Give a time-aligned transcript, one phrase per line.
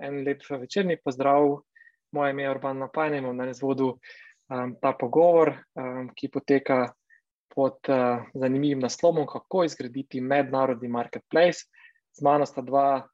[0.00, 1.60] En lep večerni pozdrav,
[2.12, 6.86] moje ime je Urban Napajn, imam na izvodu um, ta pogovor, um, ki poteka
[7.54, 11.68] pod uh, zanimivim naslovom, kako izgraditi mednarodni marketplace.
[12.12, 13.06] Z mano sta dva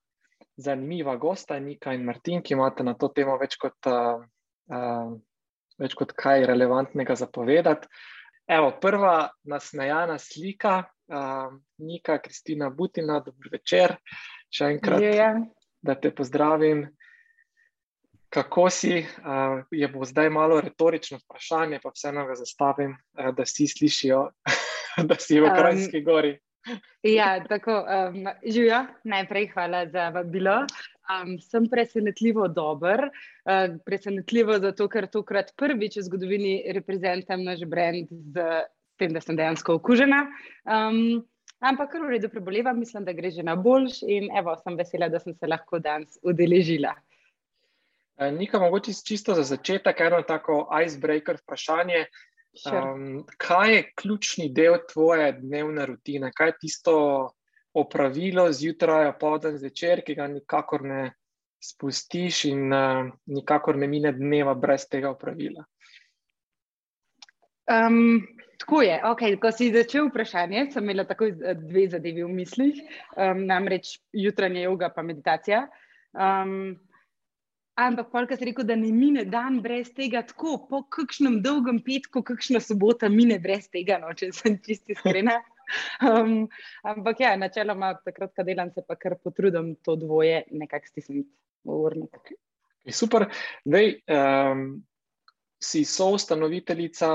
[0.56, 4.24] zanimiva gosta, Nika in Martin, ki imate na to temo več kot, uh,
[4.72, 5.14] uh,
[5.78, 7.88] več kot kaj relevantnega zapovedati.
[8.50, 13.96] Evo, prva nasmejana slika, uh, Nika, Kristina Butina, dobro večer,
[14.50, 15.00] še enkrat.
[15.00, 15.28] Je, je
[15.82, 16.86] da te pozdravim.
[18.32, 19.04] Kako si?
[19.70, 24.22] Je bo zdaj malo retorično vprašanje, pa vseeno ga zastavim, da vsi slišijo,
[25.08, 26.38] da si v Krajski um, gori.
[27.02, 28.86] ja, tako, um, živijo.
[29.04, 30.62] Najprej hvala za vabilo.
[31.12, 38.08] Um, sem presenetljivo dober, uh, presenetljivo zato, ker tokrat prvič v zgodovini reprezentam naš brand
[38.08, 38.46] z
[38.96, 40.22] tem, da sem dejansko okužena.
[40.64, 41.26] Um,
[41.62, 45.08] Ampak, kar v redu prebolevam, mislim, da gre že na boljš in evo, sem vesela,
[45.08, 46.90] da sem se lahko danes udeležila.
[48.18, 52.06] E, Nika, mogoče čisto za začetek, eno tako icebreaker vprašanje.
[52.68, 56.32] Um, kaj je ključni del tvoje dnevne rutine?
[56.34, 56.96] Kaj je tisto
[57.72, 61.12] opravilo zjutraj, povdan, zvečer, ki ga nikakor ne
[61.62, 65.64] spustiš in uh, nikakor ne mine dneva brez tega opravila?
[67.70, 68.22] Um,
[68.62, 69.00] Tako je.
[69.04, 72.76] Okay, ko si začel vprašanje, sem imela takoj dve zadevi v mislih,
[73.18, 75.62] um, namreč jutranja yoga in meditacija.
[76.14, 76.76] Um,
[77.74, 82.22] ampak, ko si rekel, da ne mine dan brez tega, tako po kakšnem dolgem petku,
[82.22, 85.40] kakšna sobota mine brez tega, no, če sem čisti iskrena.
[86.04, 86.46] Um,
[86.86, 91.30] ampak, ja, načeloma, takrat, ko delam, se pa kar potrudim to dvoje nekako stisniti
[91.66, 92.34] v urnik.
[92.86, 93.26] Super.
[93.66, 94.84] Dej, um,
[95.62, 97.10] si soustanoviteljica,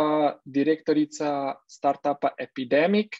[0.46, 3.20] direktorica startupa Epidemic.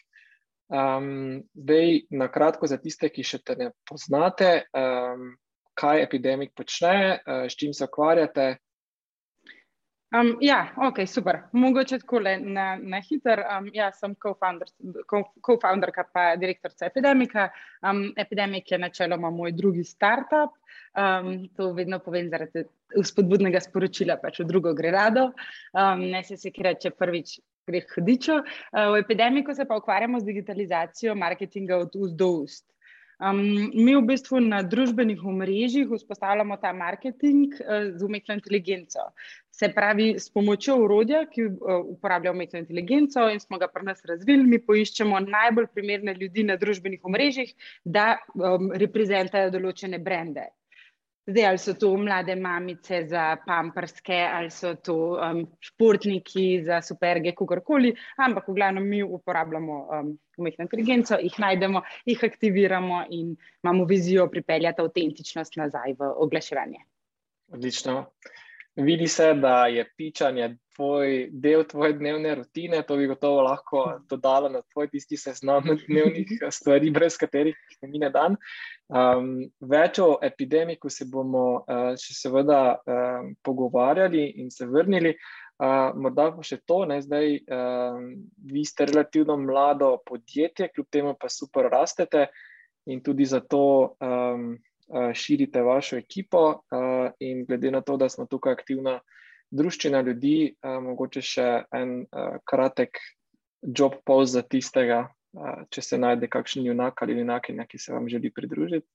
[0.68, 5.30] Um, zdaj, na kratko, za tiste, ki še te ne poznate, um,
[5.78, 8.48] kaj Epidemic počne, uh, s čim se ukvarjate.
[10.08, 11.38] Um, ja, ok, super.
[11.52, 13.42] Mogoče tako na, na hiter.
[13.44, 17.50] Um, ja, sem co-founderka, co pa direktorica Epidemika.
[17.82, 20.56] Um, Epidemic je načeloma moj drugi startup.
[20.96, 22.64] Um, to vedno povem zaradi
[23.04, 25.28] spodbudnega sporočila, pač v drugo gre rado.
[25.76, 28.40] Um, ne se se reče prvič, gre hodičo.
[28.40, 32.64] Uh, v epidemiku se pa ukvarjamo z digitalizacijo marketinga od ust do ust.
[33.18, 39.08] Um, mi v bistvu na družbenih omrežjih vzpostavljamo ta marketing uh, z umetno inteligenco.
[39.50, 44.04] Se pravi, s pomočjo urodja, ki uh, uporablja umetno inteligenco in smo ga pri nas
[44.06, 47.50] razvili, mi poiščemo najbolj primerne ljudi na družbenih omrežjih,
[47.84, 50.46] da um, reprezentajo določene brende.
[51.28, 57.34] Zdaj, ali so to mlade mamice za pamperske, ali so to um, športniki za superge,
[57.36, 63.84] kakorkoli, ampak v glavnem mi uporabljamo um, umetno inteligenco, jih najdemo, jih aktiviramo in imamo
[63.84, 66.80] vizijo pripeljati avtentičnost nazaj v oglaševanje.
[67.52, 68.06] Odlično
[68.76, 74.48] vidi se, da je pičanje tvoj, del tvoje dnevne rutine, to bi gotovo lahko dodalo
[74.48, 78.38] na tvoj tisti seznam dnevnih stvari, brez katerih ne mine dan.
[78.88, 85.16] Um, več o epidemiku se bomo uh, še seveda um, pogovarjali in se vrnili.
[85.58, 88.12] Uh, morda pa še to, ne, zdaj um,
[88.46, 92.28] vi ste relativno mlado podjetje, kljub temu pa super rastete
[92.86, 93.64] in tudi zato
[93.98, 94.52] um,
[94.88, 99.00] Eh, širite vašo ekipo eh, in glede na to, da smo tukaj aktivna
[99.50, 102.04] družščina ljudi, eh, mogoče še en
[102.44, 102.98] kratek
[103.62, 105.08] job post za tistega,
[105.70, 108.86] če se najde kakšen junak ali junakinja, ki se vam želi pridružiti.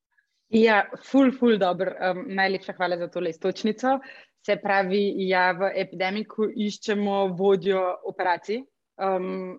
[0.54, 1.94] Ja, ful, ful, dobro.
[1.98, 3.98] Um, najlepša hvala za tole istočnico.
[4.46, 8.60] Se pravi, ja, v epidemiku iščemo vodjo operacij.
[9.02, 9.58] Um,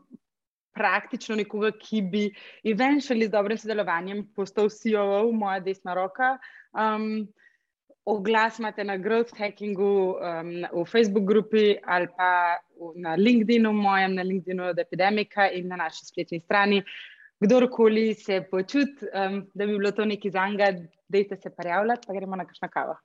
[0.75, 2.23] praktično nekoga, ki bi
[2.63, 6.37] eventually z dobrim sodelovanjem postal CEO, moja desna roka.
[6.71, 7.27] Um,
[8.05, 10.53] oglas imate na Growth Hackingu, um,
[10.83, 12.59] v Facebook grupi ali pa
[12.97, 16.83] na LinkedInu, mojem, na LinkedInu od Epidemika in na naši spletni strani.
[17.41, 20.73] Kdorkoli se počuti, um, da bi bilo to nekaj za njega,
[21.09, 22.97] dejte se prijavljati, pa gremo na kakšno kavo.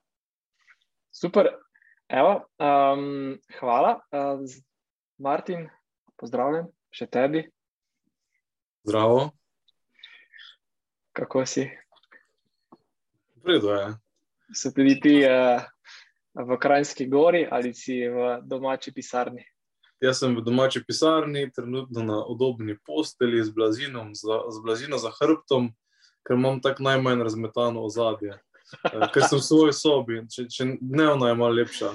[1.12, 1.50] Super,
[2.10, 4.00] Evo, um, hvala.
[4.12, 4.42] Uh,
[5.22, 5.68] Martin,
[6.18, 7.44] pozdravljen še tebi.
[8.81, 9.28] Zdravo.
[11.13, 11.68] Kako si?
[13.45, 13.92] Vredo je.
[14.56, 15.62] So bili ti uh,
[16.34, 19.44] v Krajinski gori ali si v domači pisarni?
[20.00, 23.51] Jaz sem v domači pisarni, trenutno na udobni posteli z,
[24.13, 25.74] za, z blazino za hrbtom,
[26.24, 28.40] ker imam tako najmanj razmetano ozadje.
[28.94, 31.92] Uh, ker sem v svoji sobi, če, če dnevno je malo lepša.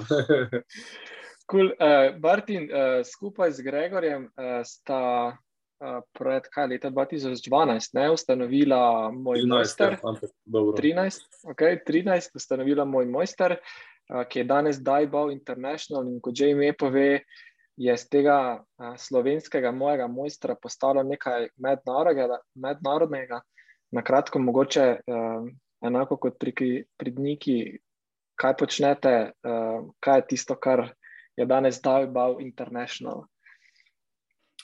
[1.49, 1.71] cool.
[1.79, 5.37] uh, Martin, uh, skupaj z Gregorjem uh, sta
[6.15, 9.97] pred kaj leta 2012, ne, ustanovila moj 13, mojster.
[10.47, 13.57] 13, okay, 13, ustanovila moj mojster,
[14.29, 17.25] ki je danes Dajbal International in kot že ime pove,
[17.75, 18.63] je z tega
[18.97, 22.39] slovenskega mojega mojstra postalo nekaj mednarodnega.
[22.55, 23.41] mednarodnega.
[23.91, 24.99] Na kratko, mogoče
[25.81, 27.57] enako kot pri, pri dniki,
[28.35, 29.31] kaj počnete,
[29.99, 30.89] kaj je tisto, kar
[31.37, 33.27] je danes Dajbal International.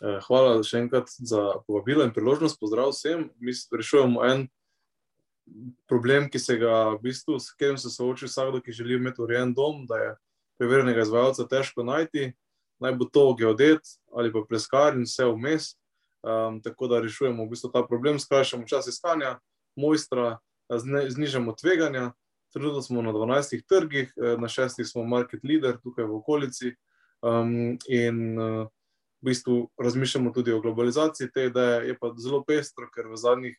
[0.02, 2.58] Eh, hvala še enkrat za povabilo in priložnost.
[2.58, 3.28] Pozdrav vsem.
[3.38, 4.48] Mi rešujemo en
[5.86, 9.54] problem, ki se ga, v bistvu, s katerim se sooča vsakdo, ki želi imeti urejen
[9.54, 10.16] dom, da je
[10.58, 12.32] preverjenega izvajalca težko najti.
[12.82, 15.76] Naj bo to geodet ali pa preskar in vse vmes.
[16.22, 19.40] Um, tako da rešujemo v bistvu ta problem, skrajšamo čas iskanja,
[19.78, 20.40] mojstra,
[20.70, 22.12] znižamo tveganja.
[22.54, 26.76] Trenutno smo na 12 trgih, eh, na 6 smo market leader tukaj v okolici.
[27.22, 28.66] Um, in uh,
[29.22, 31.88] v bistvu razmišljamo tudi o globalizaciji te ideje.
[31.88, 33.58] Je pa zelo pestro, ker v zadnjih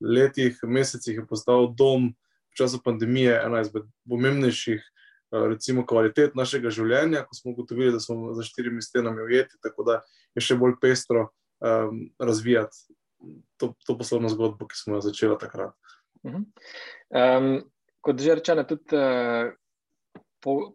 [0.00, 2.10] letih, mesecih je postal dom
[2.50, 8.00] v času pandemije ena izmed pomembnejših, eh, recimo, kvalitet našega življenja, ko smo ugotovili, da
[8.00, 10.02] smo za štirimi stenami ujeti, tako da
[10.34, 11.28] je še bolj pestro
[11.60, 12.76] um, razvijati
[13.56, 15.74] to, to poslovno zgodbo, ki smo jo začeli takrat.
[16.24, 17.62] Um,
[18.04, 19.52] kot že rečeno, tudi uh,
[20.42, 20.74] po,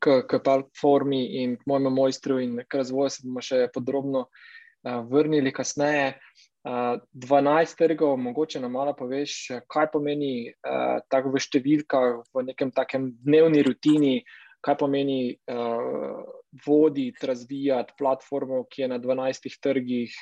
[0.00, 5.00] k, k platformi in k mojemu mojstru in k razvoju se bomo še podrobno uh,
[5.08, 6.14] vrnili kasneje.
[6.62, 12.70] Uh, 12 trgov, mogoče nam malo poveš, kaj pomeni uh, tako v številkah, v nekem
[12.70, 14.14] takem dnevni rutini,
[14.62, 16.22] kaj pomeni uh,
[16.66, 20.14] voditi, razvijati platformo, ki je na 12 trgih,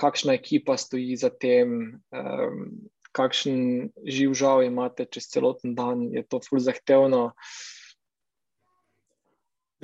[0.00, 2.64] kakšna ekipa stoji za tem, um,
[3.16, 7.32] kakšen živ žal imate čez celoten dan, je to ful zahtevno.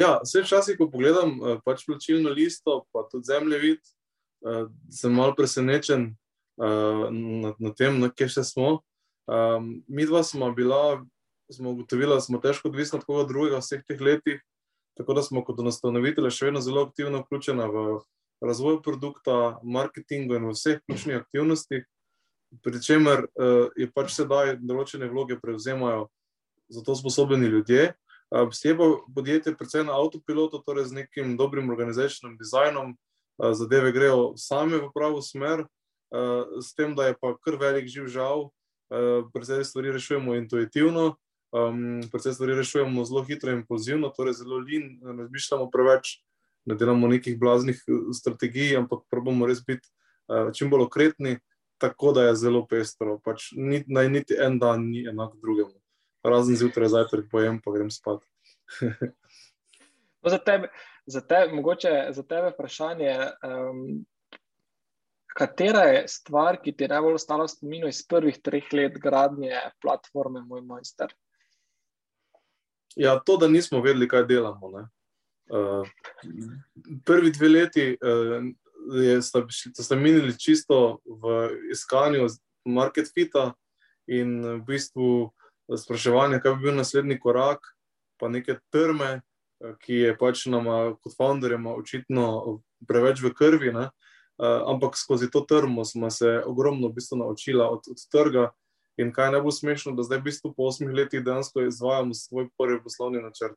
[0.01, 3.81] Ja, vse včasih, ko pogledam eh, pač plačilno listo, pa tudi zemljevid,
[4.47, 6.15] uh, sem malo presenečen
[6.57, 8.71] uh, nad, nad tem, na kje še smo.
[9.29, 11.05] Um, mi dva smo bila,
[11.53, 14.41] smo ugotovila, da smo težko odvisni od koga drugega v vseh teh letih,
[14.97, 18.01] tako da smo kot nastavitelja še vedno zelo aktivno vključena v
[18.43, 21.85] razvoj produkta, marketingu in v vseh ključnih aktivnostih,
[22.65, 26.09] pri čemer uh, je pač sedaj določene vloge prevzemajo
[26.73, 27.93] za to sposobni ljudje.
[28.33, 28.49] Pa
[29.15, 32.97] podjetje predvsem na avtopilotu, torej z nekim dobrim organizacijskim dizajnom,
[33.53, 35.67] zadeve grejo same v pravo smer,
[36.61, 38.49] s tem, da je pa kar velik živ žal,
[39.33, 41.17] predvsem stvari rešujemo intuitivno,
[42.09, 46.25] predvsem stvari rešujemo zelo hitro in impulzivno, torej zelo lin, ne razmišljamo preveč,
[46.65, 47.85] ne delamo nekih blaznih
[48.17, 49.93] strategij, ampak probamo res biti
[50.57, 51.37] čim bolj okretni,
[51.77, 53.19] tako da je zelo pestro.
[53.21, 55.82] Pač naj niti en dan ni enak drugemu
[56.25, 58.25] razen zjutraj, zajtrk pojem, pa grem spat.
[60.23, 60.71] no, za tebe,
[61.07, 63.17] za tebe, mogoče za tebe vprašanje.
[63.43, 64.05] Um,
[65.35, 69.61] katera je stvar, ki ti je najbolj ostala v spominu iz prvih treh let gradnje
[69.83, 71.15] platforme Moj Mojster?
[72.97, 74.69] Ja, to, da nismo vedeli, kaj delamo.
[75.53, 75.89] Uh,
[77.05, 78.45] prvi dve leti uh,
[79.03, 82.29] je, sta, sta minili čisto v iskanju
[82.65, 83.53] market fita
[84.07, 85.33] in v bistvu
[85.71, 87.67] spraševanje, kaj bi bil naslednji korak,
[88.21, 89.21] pa neke trme,
[89.63, 90.69] eh, ki je pač nam,
[91.03, 93.73] kot founderjem, očitno preveč v krvi.
[93.73, 93.91] Ne?
[94.43, 98.51] Eh, ampak skozi to trmo smo se ogromno v bistvu naučili od, od trga.
[98.97, 102.49] In kaj je najbolj smešno, da zdaj v bistvu po osmih letih dejansko izvajamo svoj
[102.59, 103.57] prvi poslovni načrt.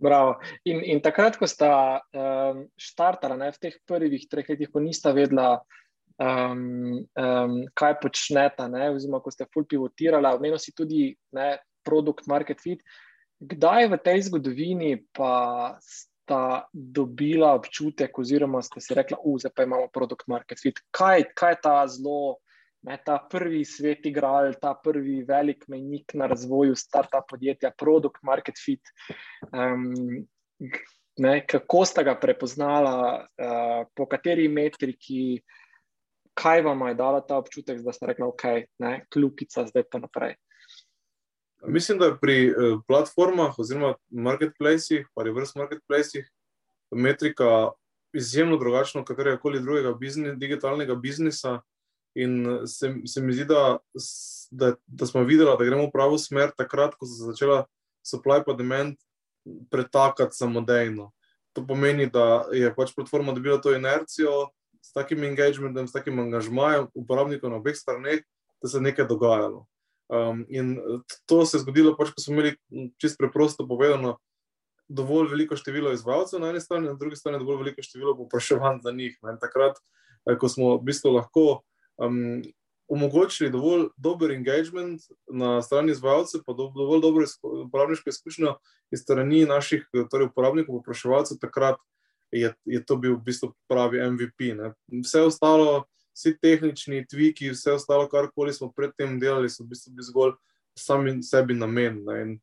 [0.00, 0.38] Bravo.
[0.64, 5.12] In, in takrat, ko sta um, štartala ne, v teh prvih treh letih, ko nista
[5.12, 5.60] vedela,
[6.20, 11.54] um, um, kaj počnete, oziroma ko ste full pivotirali, omenili si tudi ne,
[11.86, 12.84] produkt market fit.
[13.40, 19.88] Kdaj v tej zgodovini pa sta dobila občutek, oziroma ste si rekli, da pa imamo
[19.92, 20.76] produkt market fit?
[20.92, 22.36] Kaj, kaj je ta zelo,
[22.84, 28.60] ne, ta prvi svet igral, ta prvi velik mejnik na razvoju startup podjetja, produkt market
[28.60, 28.84] fit?
[29.52, 30.26] Um,
[31.20, 35.59] Ne, kako sta ga prepoznala, uh, po kateri metriki, uh,
[36.34, 39.98] kaj vam je dalo ta občutek, da ste rekli, da okay, je kljukica, zdaj pa
[39.98, 40.34] naprej?
[41.66, 46.30] Mislim, da pri uh, platformah oziroma marketplacih, pa reverse marketplacih,
[46.90, 47.70] metrika
[48.12, 51.60] izjemno drugačna od katerega koli drugega biznis, digitalnega biznisa.
[52.14, 53.78] In se, se mi zdi, da,
[54.50, 57.64] da, da smo videli, da gremo v pravo smer, takrat, ko se je začela
[58.02, 58.96] supply pa demand
[59.70, 61.12] pretakati samodejno.
[61.52, 64.48] To pomeni, da je pač platforma dobila to inercijo
[64.80, 68.24] s takim engagementom, s takim angažmajem uporabnikov na obeh straneh,
[68.62, 69.66] da se je nekaj dogajalo.
[70.10, 70.78] Um, in
[71.26, 72.56] to se je zgodilo, pač, ko smo imeli
[72.98, 74.16] čisto preprosto povedano,
[74.90, 78.92] dovolj veliko število izvajalcev na eni strani, na drugi strani dovolj veliko število popraševanj za
[78.92, 79.18] njih.
[79.22, 79.36] Ne.
[79.40, 79.78] Takrat,
[80.26, 81.62] eh, ko smo v bistvu lahko
[81.96, 82.42] um,
[82.90, 87.26] omogočili dovolj dober engagement na strani izvajalcev, pa dovolj dobro
[87.68, 88.56] uporabniško izkušnjo
[88.90, 91.78] iz strani naših torej uporabnikov, popraševalcev, takrat
[92.32, 94.52] je, je to bil v bistvu pravi MVP.
[94.58, 94.72] Ne.
[95.02, 95.84] Vse ostalo,
[96.14, 100.36] vsi tehnični tviki, vse ostalo, karkoli smo predtem delali, so v bistvu bili zgolj
[100.78, 102.04] sami sebi namen.
[102.06, 102.38] Ne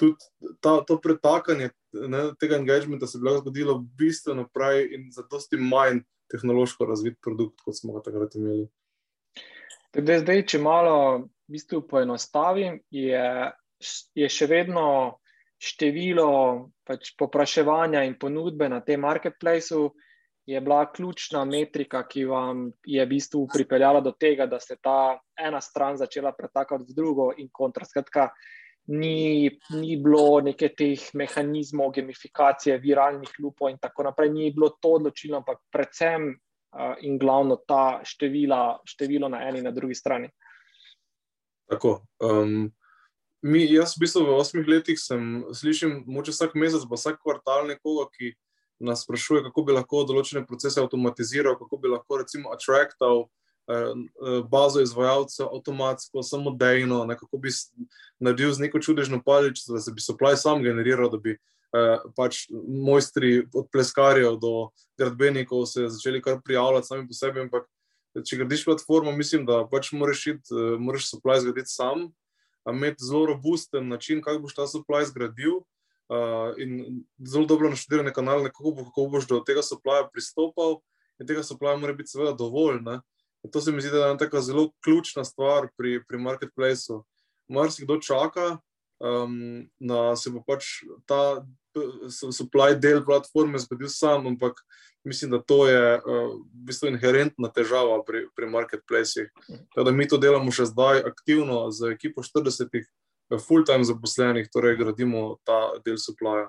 [0.00, 0.16] tudi
[0.60, 5.56] ta, to pretakanje ne, tega engagementa se je bilo zgodilo bistveno prej in za dosti
[5.56, 6.00] manj
[6.32, 8.68] tehnološko razvit produkt, kot smo ga takrat imeli.
[9.90, 13.24] Tudi zdaj, če malo v bistvu poenostavim, je,
[14.14, 14.84] je še vedno
[15.60, 16.30] število
[16.90, 19.92] pač popraševanja in ponudbe na tem marketplaceu.
[20.50, 25.20] Je bila ključna metrika, ki vam je v bistvu pripeljala do tega, da se ta
[25.38, 27.86] ena stran začela pretakati v drugo, in kontra.
[27.86, 28.30] Skratka,
[28.90, 34.96] ni, ni bilo neke teh mehanizmov, gamifikacije, viralnih lupov in tako naprej, ni bilo to
[34.98, 40.32] odločilno, ampak predvsem uh, in glavno ta števila, število na eni in na drugi strani.
[41.70, 42.00] Tako.
[42.18, 42.72] Um,
[43.42, 47.66] mi, jaz, v bistvu, v osmih letih sem slišal, moče vsak mesec, pa vsak kvartal
[47.68, 48.34] nekoga, ki
[48.80, 53.28] nas sprašuje, kako bi lahko določene procese avtomatiziral, kako bi lahko, recimo, atraktal.
[53.70, 57.52] Eh, eh, bazo izvajalcev avtomatsko, samodejno, kako bi
[58.18, 62.48] naredil z neko čudežno paličico, da se bi supply sam generiral, da bi eh, pač
[62.66, 67.44] mojstri od pleskarjev do gradbenikov se začeli kar prijavljati sami po sebi.
[67.44, 67.68] Ampak,
[68.26, 72.08] če gradiš platformo, mislim, da pač moraš, šit, moraš supply zgraditi sam,
[72.68, 75.62] imeti zelo robusten način, kako boš ta supply zgradil.
[76.10, 80.80] Uh, in zelo dobro naštudirane kanale, kako, bo, kako boš do tega supply pristopal,
[81.20, 82.82] in tega supply mora biti, seveda, dovolj.
[83.52, 87.04] To se mi zdi, da je ena zelo ključna stvar pri, pri marketplaceu.
[87.48, 88.58] Mar si kdo čaka,
[89.00, 91.46] um, da se bo pač ta
[92.32, 94.60] supply del platforme zgodil sam, ampak
[95.04, 99.30] mislim, da to je uh, v bistvu inherentna težava pri, pri marketplacih.
[99.76, 105.38] Da mi to delamo še zdaj aktivno z ekipo 40 uh, full-time zaposlenih, torej gradimo
[105.44, 106.48] ta del supply.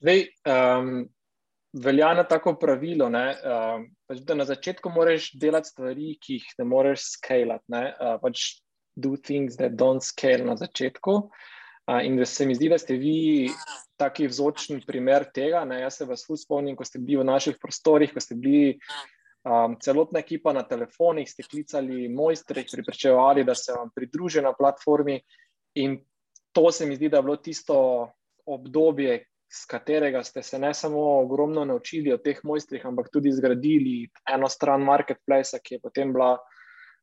[0.00, 1.08] Zdaj, um,
[1.72, 6.48] velja na tako pravilo, ne, uh, pač, da na začetku moraš delati stvari, ki jih
[6.60, 7.68] ne moreš skalati.
[7.72, 8.62] Uh, pač
[8.96, 11.16] do things that don't scale na začetku.
[11.26, 11.55] Uh,
[12.02, 13.50] in da se mi zdi, da ste vi
[13.96, 15.64] taki vzorčni primer tega.
[15.64, 15.80] Ne.
[15.80, 18.78] Jaz se vas spomnim, ko ste bili v naših prostorih, ko ste bili
[19.46, 25.20] um, celotna ekipa na telefonih, ste klicali mojstre, pripričevali, da se vam pridružijo na platformi.
[25.74, 26.00] In
[26.52, 27.78] to se mi zdi, da je bilo tisto
[28.46, 34.08] obdobje, z katerega ste se ne samo ogromno naučili o teh mojstrih, ampak tudi zgradili
[34.34, 36.36] eno stran marketplace, ki je potem bila.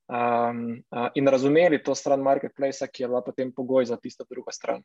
[0.03, 4.51] Um, uh, in razumeli to stran marketplace, ki je bila potem pogoj za tisto drugo
[4.51, 4.83] stran.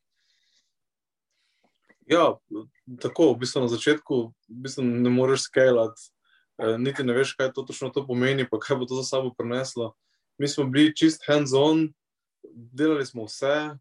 [2.07, 2.39] Ja,
[3.03, 6.09] tako v bistvu na začetku v bistvu ne moreš skalati,
[6.57, 9.35] eh, niti ne veš, kaj to točno to pomeni, pa kaj bo to za sabo
[9.37, 9.93] prineslo.
[10.39, 11.91] Mi smo bili čist hands-on,
[12.49, 13.77] delali smo vse,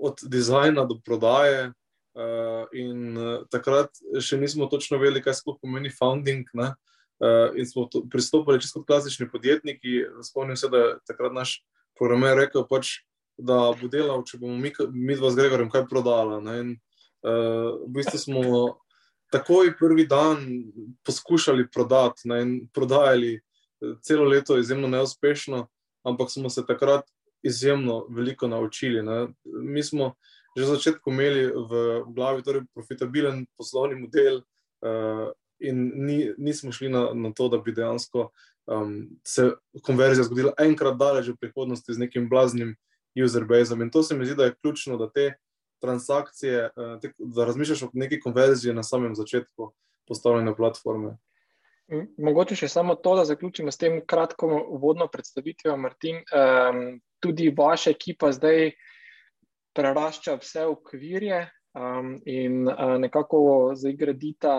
[0.00, 1.72] od dizajna do prodaje,
[2.14, 3.90] Uh, in uh, takrat
[4.22, 6.46] še nismo točno vedeli, kaj sploh pomeni founding.
[6.54, 6.70] Uh,
[7.56, 10.04] in smo to, pristopili čisto kot klasični podjetniki.
[10.22, 11.60] Spomnim se, da je takrat naš
[11.98, 12.98] programer rekel, pač,
[13.38, 16.40] da bo delal, če bomo mi, mi dva z Gregorjem kaj prodala.
[16.58, 16.74] In,
[17.26, 18.42] uh, v bistvu smo
[19.34, 20.44] takoj prvi dan
[21.06, 22.40] poskušali prodati ne?
[22.42, 23.40] in prodajali
[24.02, 25.66] celo leto, izjemno neuspešno,
[26.06, 27.08] ampak smo se takrat
[27.42, 29.02] izjemno veliko naučili.
[29.02, 29.28] Ne?
[29.44, 30.14] Mi smo
[30.54, 34.38] že na začetku imeli v glavi torej profitabilen poslovni model,
[34.86, 35.32] uh,
[35.68, 38.28] in ni, nismo šli na, na to, da bi dejansko
[38.66, 38.94] um,
[39.26, 39.50] se
[39.82, 42.74] konverzija zgodila enkrat daleč v prihodnosti z nekim blaznim
[43.14, 43.82] user-baseom.
[43.82, 45.32] In to se mi zdi, da je ključno, da te
[45.82, 49.72] transakcije, uh, te, da razmišljaš o neki konverziji na samem začetku
[50.08, 51.16] postavljanja platforme.
[52.16, 56.22] Mogoče še samo to, da zaključimo s tem kratko uvodno predstavitvijo, Martin.
[56.32, 58.72] Um, tudi vaša ekipa zdaj
[59.76, 61.42] prerašča vse okvirje
[61.76, 64.54] um, in uh, nekako zdaj gradita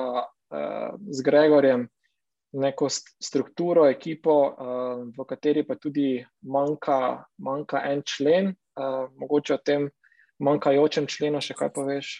[0.51, 1.87] uh, z Gregorjem
[2.55, 8.55] neko st strukturo, ekipo, uh, v kateri pa tudi manjka, manjka en člen.
[8.75, 9.89] Uh, mogoče o tem
[10.43, 12.15] manjkajočem členu še kaj poveš?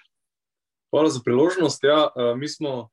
[0.91, 1.84] Hvala za priložnost.
[1.84, 2.89] Ja, uh, mi smo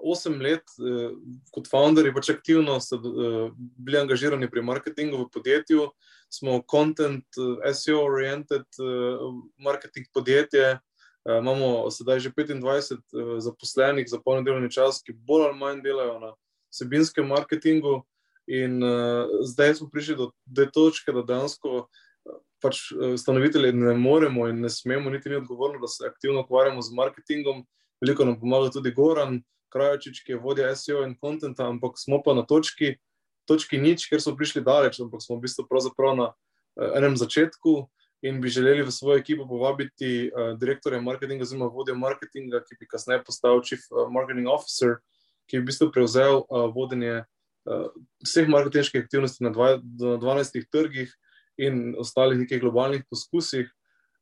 [0.00, 1.14] osem let uh,
[1.54, 5.90] kot founderji pač aktivno so uh, bili angažirani pri marketingu v podjetju.
[6.30, 9.26] Smo content, uh, SEO-oriented uh,
[9.58, 10.78] marketing podjetje.
[11.24, 12.60] Uh, imamo sedaj že 25
[12.96, 16.30] uh, zaposlenih za polni delovni čas, ki bolj ali manj delajo na
[16.72, 18.02] sebinskem marketingu.
[18.48, 21.86] In uh, zdaj smo prišli do te točke, da dejansko
[22.60, 26.94] pač ustanovitelji ne moremo in ne smemo, niti ni odgovorno, da se aktivno ukvarjamo z
[26.94, 27.64] marketingom.
[28.00, 32.34] Veliko nam pomaga tudi Goran, Krajočič, ki je vodja SEO in kontenta, ampak smo pa
[32.34, 32.96] na točki,
[33.48, 37.84] točki nič, ker smo prišli daleč, ampak smo v bistvu pravzaprav na uh, enem začetku
[38.22, 42.88] in bi želeli v svojo ekipo povabiti uh, direktorja marketinga, oziroma vodja marketinga, ki bi
[42.88, 44.98] kasneje postal chief uh, marketing officer,
[45.48, 47.88] ki bi v bistvu prevzel uh, vodenje uh,
[48.24, 51.12] vseh marketinških aktivnosti na, dva, na 12 trgih
[51.60, 53.70] in ostalih nekih globalnih poskusih.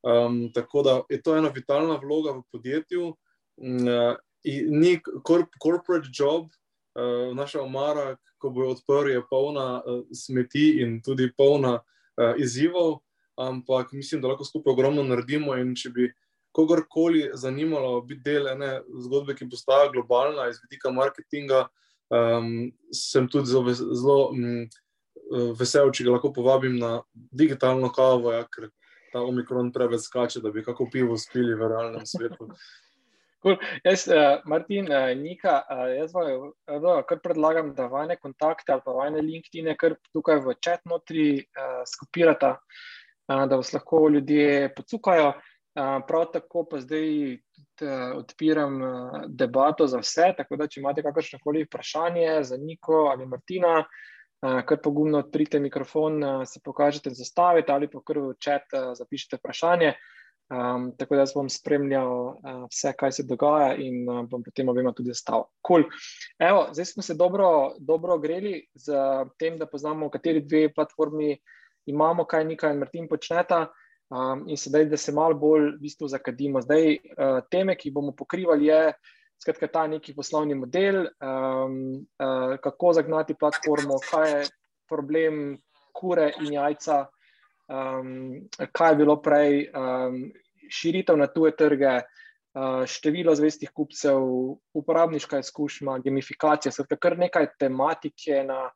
[0.03, 3.11] Um, tako da je to ena vitalna vloga v podjetju.
[3.59, 4.15] Uh,
[4.71, 5.01] ni
[5.63, 6.47] corporate job,
[6.95, 13.01] uh, naša omara, ko bo odprl, je polna uh, smeti in tudi polna uh, izzivov,
[13.39, 15.55] ampak mislim, da lahko skupaj ogromno naredimo.
[15.57, 16.09] In če bi
[16.53, 18.71] kogarkoli zanimalo biti del ene
[19.05, 21.67] zgodbe, ki postaja globalna iz vidika marketinga,
[22.11, 22.51] um,
[22.95, 24.67] sem tudi zelo, zelo um,
[25.61, 28.71] vesel, če ga lahko povabim na digitalno kavo, ja, ker
[29.13, 32.51] ta omikron preveč skače, da bi kako pivo spili v realnem svetu.
[33.39, 33.55] Cool.
[33.85, 38.97] Jaz, uh, Martin, uh, Nika, uh, jaz vam kar predlagam, da vajne kontakte ali pa
[38.97, 42.98] vajne LinkedIn, kar tukaj v čat notri uh, skupirata, uh,
[43.29, 45.29] da vas lahko ljudje pocukajo.
[45.79, 51.05] Uh, prav tako pa zdaj uh, odpiram uh, debato za vse, tako da če imate
[51.07, 57.13] kakršne koli vprašanje za Niko ali Martina, uh, kar pogumno odprite mikrofon, uh, se pokažete,
[57.15, 59.93] zastavite ali pa kar v čat uh, zapišite vprašanje.
[60.49, 64.69] Um, tako da jaz bom spremljal uh, vse, kaj se dogaja, in uh, bom potem
[64.73, 65.45] obema tudi stal.
[65.67, 65.85] Cool.
[66.41, 68.97] Evo, zdaj smo se dobro, dobro greli z
[69.39, 71.37] tem, da poznamo, kateri dve platformi
[71.89, 73.67] imamo, kaj Nika in Martin počneta.
[74.09, 76.63] Um, in sedaj, da se malo bolj v bistvu zakadimo.
[76.65, 78.93] Zdaj, uh, teme, ki bomo pokrivali, je
[79.43, 81.77] skratka, ta neki poslovni model, um,
[82.17, 84.41] uh, kako zagnati platformo, kaj je
[84.89, 85.59] problem
[85.93, 87.05] kure in jajca
[87.69, 90.33] um, kaj je bilo prej, um,
[90.71, 94.21] širitev na tuje trge, uh, število zvestih kupcev,
[94.75, 98.69] uporabniška izkušnja, gamifikacija, skratka, kar nekaj tematike na,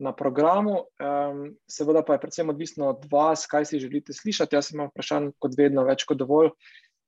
[0.00, 0.84] na programu.
[0.98, 4.56] Um, seveda pa je predvsem odvisno od vas, kaj si želite slišati.
[4.56, 6.54] Jaz imam vprašanj, kot vedno, več kot dovolj.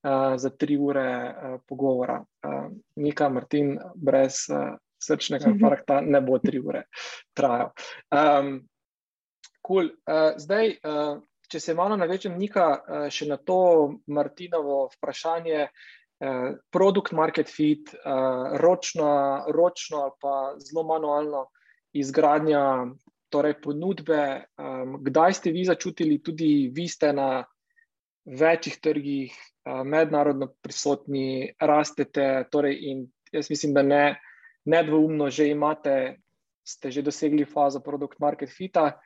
[0.02, 2.16] Uh, za tri ure uh, pogovora.
[2.42, 6.88] Uh, Nika, Martin, brez uh, srčnega infarkta, ne bo tri ure
[7.38, 7.70] trajal.
[8.10, 8.56] Um,
[9.62, 9.92] Cool.
[10.02, 13.58] Uh, zdaj, uh, če se malo navečem, Nika, uh, še na to
[14.10, 19.12] Martinovo vprašanje, uh, produkt market fit, uh, ročno,
[19.54, 21.44] ročno ali pa zelo manualno
[21.92, 22.86] izgradnja
[23.32, 24.44] torej ponudbe.
[24.60, 27.44] Um, kdaj ste vi začutili, tudi vi ste na
[28.24, 34.04] večjih trgih, uh, mednarodno prisotni, rastete, torej in jaz mislim, da ne,
[34.64, 36.18] nedvoumno že imate,
[36.62, 39.00] ste že dosegli fazo produkt market fita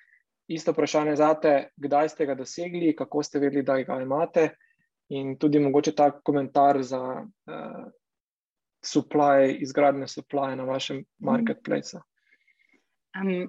[0.46, 4.51] isto vprašanje za te, kdaj ste ga dosegli, kako ste vedeli, da ga imate,
[5.09, 7.87] in tudi mogoče ta komentar za uh,
[8.85, 11.07] supply, izgradnje supply na vašem mhm.
[11.18, 12.01] marketplaceu.
[13.17, 13.49] Um,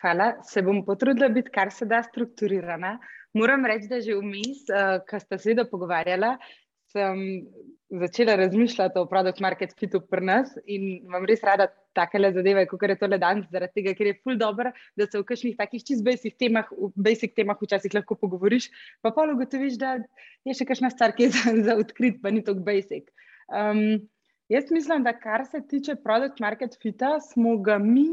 [0.00, 2.98] hvala, se bom potrudila biti kar se da strukturirana.
[3.34, 6.36] Moram reči, da že vmes, uh, ko ste se pogovarjali,
[6.92, 7.18] sem
[7.90, 12.82] začela razmišljati o produkt market fitu pri nas in vam res rada take zadeve, kot
[12.82, 16.04] je tole danes, zaradi tega, ker je ful dobro, da se v kakšnih takih čist
[16.04, 18.70] basic temah, basic temah včasih lahko pogovoriš,
[19.02, 19.96] pa pa ugotoviš, da
[20.44, 23.08] je še kakšna stvar, ki je za, za odkrit, pa ni tako basic.
[23.48, 24.08] Um,
[24.48, 28.06] jaz mislim, da kar se tiče produkt market fita, smo ga mi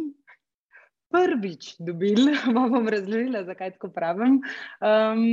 [1.14, 4.40] prvič dobili, vam bom razložila, zakaj tako pravim,
[4.82, 5.26] um,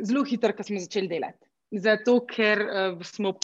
[0.00, 1.44] zelo hitro, ko smo začeli delati.
[1.74, 3.34] Zato, ker uh, smo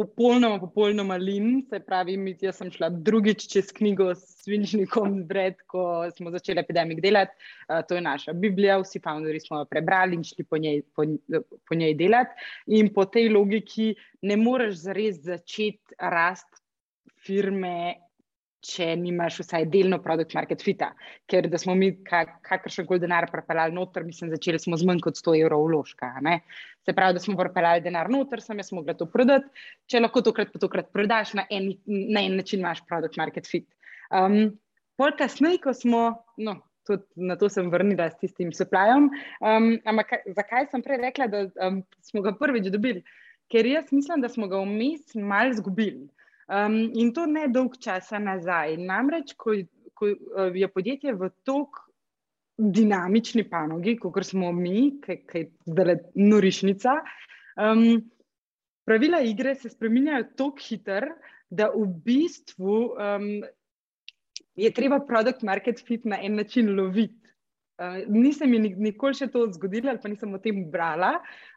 [0.00, 5.58] popolnoma, popolnoma lin, se pravi, mi, jaz sem šla drugič čez knjigo s Svinčnikom, zbred,
[5.68, 5.82] ko
[6.16, 7.34] smo začeli epidemik delati.
[7.68, 11.04] Uh, to je naša Biblija, vsi founderji smo jo prebrali in šli po njej, po,
[11.68, 12.48] po njej delati.
[12.78, 16.62] In po tej logiki ne moreš zares začeti rast
[17.20, 18.09] firme
[18.64, 20.90] če nimaš vsaj delno produkt market fita.
[21.30, 25.18] Ker da smo mi kakršen koli denar prepeljali noter, mislim, začeli smo z manj kot
[25.20, 26.12] 100 evrov vložka.
[26.84, 29.48] Se pravi, da smo prepeljali denar noter, sem jaz mogla to prodati.
[29.90, 33.68] Če lahko tokrat pa tokrat prodaš, na en, na en način imaš produkt market fit.
[34.10, 34.58] Um,
[35.00, 36.04] pol kasneje, ko smo,
[36.36, 39.08] no, tudi na to sem vrnila s tistim supplyom,
[39.40, 43.04] um, ampak zakaj sem prej rekla, da um, smo ga prvič dobili?
[43.50, 46.10] Ker jaz mislim, da smo ga vmes mal zgubili.
[46.50, 48.74] Um, in to ne dolg časa nazaj.
[48.82, 49.54] Namreč, ko,
[49.94, 50.08] ko
[50.54, 51.84] je podjetje v tok
[52.60, 56.96] dinamični panogi, kot smo mi, ki je zdaj norišnica,
[57.62, 57.84] um,
[58.84, 61.14] pravila igre se spremenjajo tako hitro,
[61.50, 63.30] da v bistvu um,
[64.58, 67.19] je treba produkt market fit na en način loviti.
[67.80, 71.14] Uh, nisem jih nikoli še to zgodila, ali pa nisem o tem brala,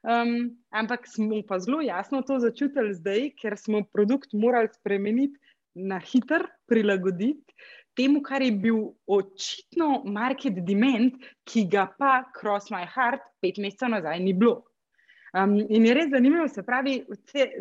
[0.08, 5.36] um, ampak smo pa zelo jasno to začutili zdaj, ker smo produkt morali spremeniti
[5.76, 7.44] na hiter, prilagoditi
[7.98, 11.18] temu, kar je bil očitno market demand,
[11.50, 14.64] ki ga pa cross my heart pet mesecev nazaj ni bilo.
[15.34, 17.00] Um, in je res zanimivo, se pravi,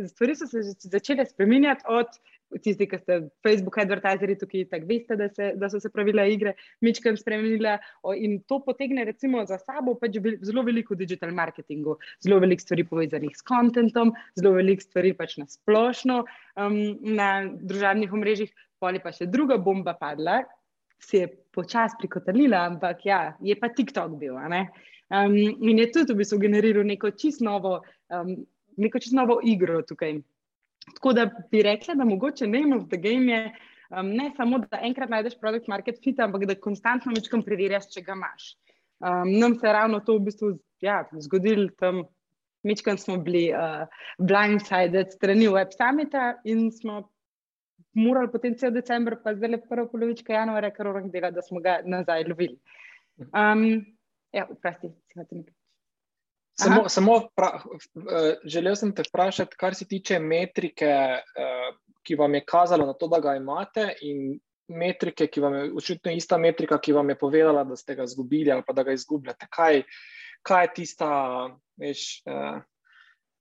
[0.09, 0.61] stvari so se
[0.92, 2.18] začele spremenjati od
[2.62, 6.55] tisti, ki ste Facebook advertizeri tukaj, tako veste, da, se, da so se pravila igre
[6.85, 7.79] mečkam spremenila
[8.17, 13.37] in to potegne recimo za sabo pač zelo veliko digital marketingu, zelo veliko stvari povezanih
[13.37, 16.81] s kontentom, zelo veliko stvari pač na splošno um,
[17.17, 20.43] na družabnih omrežjih, poli pa še druga bomba padla,
[21.03, 26.23] se je počasi prikotalila, ampak ja, je pa TikTok bil, um, in je tudi v
[26.23, 28.37] bistvu generiral neko čisto novo, um,
[28.77, 30.21] neko čisto novo igro tukaj.
[30.95, 33.53] Tako da bi rekla, da mogoče name of the game je
[33.90, 38.03] um, ne samo, da enkrat najdeš produkt market fit, ampak da konstantno večkrat preverjaš, če
[38.07, 38.49] ga imaš.
[39.03, 42.03] Um, nam se je ravno to v bistvu ja, zgodilo tam,
[42.66, 43.87] večkrat smo bili uh,
[44.18, 47.03] blindsided strani Web Summita in smo
[47.95, 51.61] morali potem cel decembr, pa zdaj le prvo polovičko januarja, kar orang dela, da smo
[51.61, 52.57] ga nazaj lovili.
[53.31, 53.66] Um,
[54.33, 55.62] ja, vprosti, si imate nekaj.
[56.61, 61.69] Samo, samo pra, uh, želel sem te vprašati, kar se tiče metrike, uh,
[62.03, 64.35] ki vam je kazala na to, da ga imate, in
[64.69, 68.53] metrike, ki vam je očitno ista metrika, ki vam je povedala, da ste ga izgubili
[68.53, 69.47] ali pa da ga izgubljate.
[69.51, 69.83] Kaj,
[70.43, 71.09] kaj je tista,
[71.81, 72.61] veš, uh,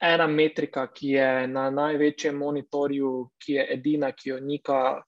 [0.01, 5.01] ena metrika, ki je na največjem monitorju, ki je edina, ki jo Nika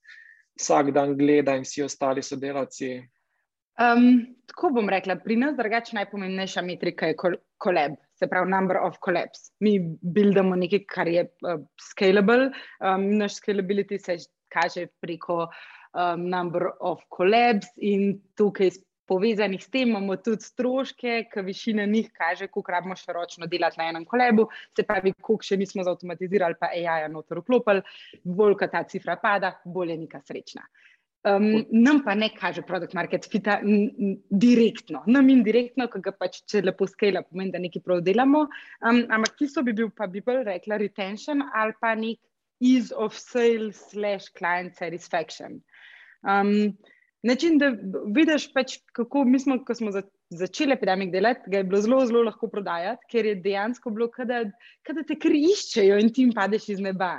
[0.60, 2.94] vsak dan gleda in vsi ostali sodelavci?
[3.82, 7.16] Um, tako bom rekla, pri nas drugače najpomembnejša metrika je
[7.58, 9.50] kolab, se pravi, number of collabs.
[9.66, 14.18] Mi buildamo nekaj, kar je uh, scalable, um, naš scalability se
[14.54, 18.76] kaže preko um, number of collabs in tukaj
[19.10, 23.80] povezanih s tem imamo tudi stroške, ki višina njih kaže, koliko rabimo še ročno delati
[23.82, 27.84] na enem kolebu, se pravi, koliko še nismo zautomatizirali, pa AI-ja noter vklopili,
[28.24, 30.66] bolj, ko ta cifra pada, bolj je neka srečna.
[31.24, 36.66] Um, nam pa ne kaže produkt market fita direktno, nam indirektno, ki ga pač če
[36.66, 38.42] lepo skela, pomeni, da nekaj prav delamo.
[38.84, 42.20] Um, ampak tisto bi bil pa bi bolj rekla retention ali pa nek
[42.60, 45.62] ease of sales slash client satisfaction.
[46.28, 46.76] Um,
[47.24, 47.72] način, da
[48.12, 52.04] vidiš pač, kako mi smo, ko smo za, začeli epidemik delati, ga je bilo zelo,
[52.06, 54.44] zelo lahko prodajati, ker je dejansko bilo, kada,
[54.84, 57.16] kada te kar iščejo in ti jim padeš iz neba.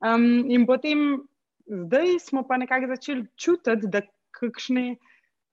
[0.00, 1.26] Um, in potem
[1.66, 4.00] zdaj smo pa nekako začeli čutiti, da
[4.36, 4.96] kakšne,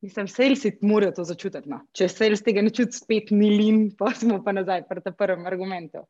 [0.02, 1.69] mislim, salesi morajo to začutiti.
[1.69, 1.82] No.
[1.95, 5.45] Če sales tega ne čuti, spet ni lin, pa smo pa nazaj pri tem prvem
[5.49, 6.06] argumentu.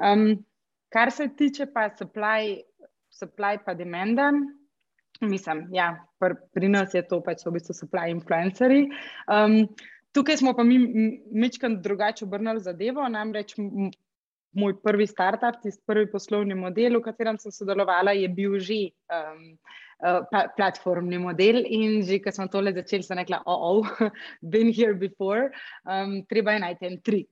[0.00, 0.44] Um,
[0.92, 2.60] kar se tiče pa supply,
[3.14, 4.30] supply pa demanda,
[5.20, 8.86] mislim, ja, pr, pri nas je to pač v bistvu supply influencerji.
[9.28, 9.66] Um,
[10.16, 10.78] tukaj smo pa mi
[11.32, 13.54] mečkam drugače obrnili zadevo, namreč
[14.52, 18.80] moj prvi startup, tisti prvi poslovni model, v katerem sem sodelovala, je bil že
[19.12, 19.54] um,
[20.02, 20.24] uh,
[20.56, 21.62] platformni model.
[21.66, 24.10] In že, ko smo tole začeli, sem rekla: Oh, oh,
[24.52, 25.54] been here before,
[25.86, 27.30] um, treba je najti en trik.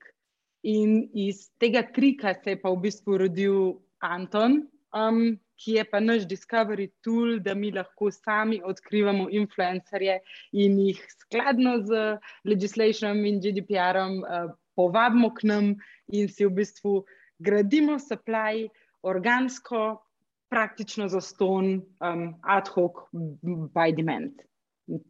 [0.67, 4.67] In iz tega trika se je pa v bistvu rodil Anton.
[4.95, 10.21] Um, Ki je pa naš discovery tool, da mi lahko sami odkrivamo influencerje
[10.55, 12.15] in jih skladno z
[12.47, 15.73] legislacijo in GDPR-om uh, povabimo k nam
[16.15, 17.03] in si v bistvu
[17.43, 18.69] gradimo supply
[19.03, 19.99] organsko,
[20.49, 23.05] praktično za ston, um, ad hoc,
[23.75, 24.41] by demand.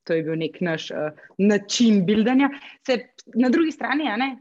[0.05, 2.51] To je bil nek naš uh, način buildanja.
[2.87, 2.99] Se,
[3.39, 4.33] na drugi strani, ne,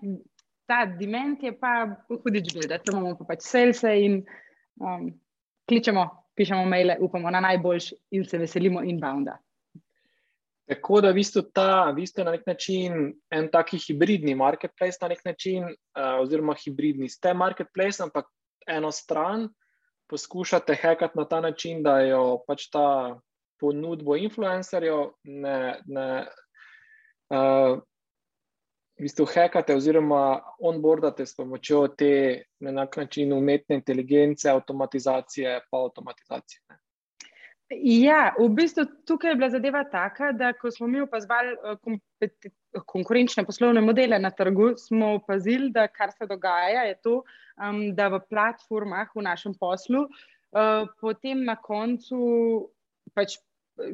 [0.67, 4.23] ta demand je pa hudič builder, tam imamo pa pač salese in
[4.81, 5.11] um,
[5.69, 9.37] kličemo, pišemo maile, upamo na najboljši in se veselimo inbounda.
[10.67, 15.07] Tako da v bistvu ta, v bistvu na nek način en taki hibridni marketplace, na
[15.13, 18.27] nek način, uh, oziroma hibridni ste marketplace, ampak
[18.67, 19.47] eno stran
[20.11, 23.15] poskušate hekati na ta način, da jo pač ta
[23.59, 26.07] ponudbo influencerjev ne, ne
[27.31, 27.79] uh,
[28.97, 32.11] v bistvu hekate oziroma onboardate s pomočjo te
[32.59, 36.61] na nek način umetne inteligence, avtomatizacije pa avtomatizacije.
[36.69, 36.79] Ne.
[37.69, 43.43] Ja, v bistvu tukaj je bila zadeva taka, da ko smo mi opazovali uh, konkurenčne
[43.45, 47.15] poslovne modele na trgu, smo opazili, da kar se dogaja, je to,
[47.59, 52.69] um, da v platformah v našem poslu uh, potem na koncu
[53.13, 53.35] pač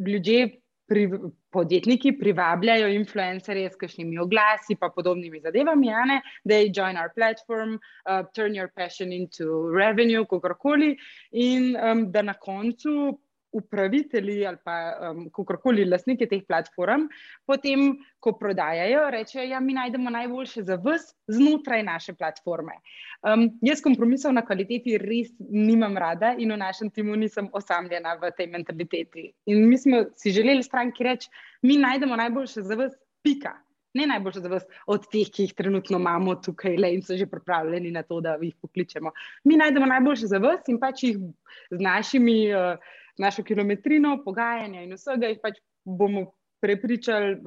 [0.06, 0.52] ljudje
[0.86, 1.08] pri,
[1.50, 8.22] podjetniki privabljajo influencerje s kakšnimi oglasi in podobnimi zadevami, ne, je join our platform, uh,
[8.36, 10.98] turn your passion into revenue, kakorkoli,
[11.32, 13.18] in um, da na koncu
[13.54, 14.76] upravitelji ali pa
[15.12, 17.08] um, kakorkoli lastniki teh platform,
[17.46, 22.80] potem, ko prodajajo, rečejo, da ja, mi najdemo najboljše za vas znotraj naše platforme.
[23.22, 28.32] Um, jaz kompromisov na kvaliteti res nimam rada in v našem timu nisem osamljena v
[28.38, 29.30] tej mentaliteti.
[29.46, 31.30] In mi smo si želeli stranki reči,
[31.62, 33.54] mi najdemo najboljše za vas, pika.
[33.94, 37.28] Ne najboljše za vas od teh, ki jih trenutno imamo tukaj le in so že
[37.30, 39.12] pripravljeni na to, da jih pokličemo.
[39.44, 41.20] Mi najdemo najboljše za vas in pač jih
[41.70, 42.82] z našimi uh,
[43.18, 46.32] našo kilometrino, pogajanja in vsega, jih pač bomo
[46.64, 47.38] prepričali,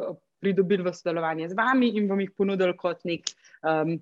[0.40, 3.30] pridobili v sodelovanje z vami in vam jih ponudili kot nek
[3.64, 3.96] um,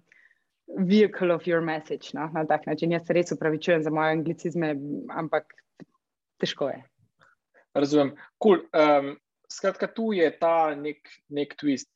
[0.66, 2.10] vehicle of your message.
[2.14, 2.30] No?
[2.34, 2.92] Na tak način.
[2.92, 4.74] Jaz se res upravičujem za moje anglicizme,
[5.10, 5.54] ampak
[6.40, 6.82] težko je.
[7.74, 8.14] Razumem.
[8.42, 8.66] Cool.
[8.72, 9.14] Um,
[9.50, 11.90] skratka, tu je ta nek, nek twist.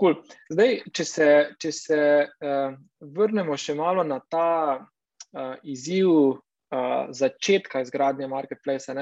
[0.00, 0.16] Cool.
[0.50, 1.28] Zdaj, če se,
[1.60, 8.94] če se uh, vrnemo še malo na ta uh, izziv uh, začetka izgradnje marketplace.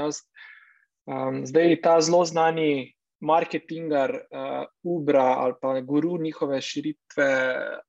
[1.08, 7.30] Um, zdaj ta zelo znani marketinger uh, Ubra ali pa guru njihove širitve,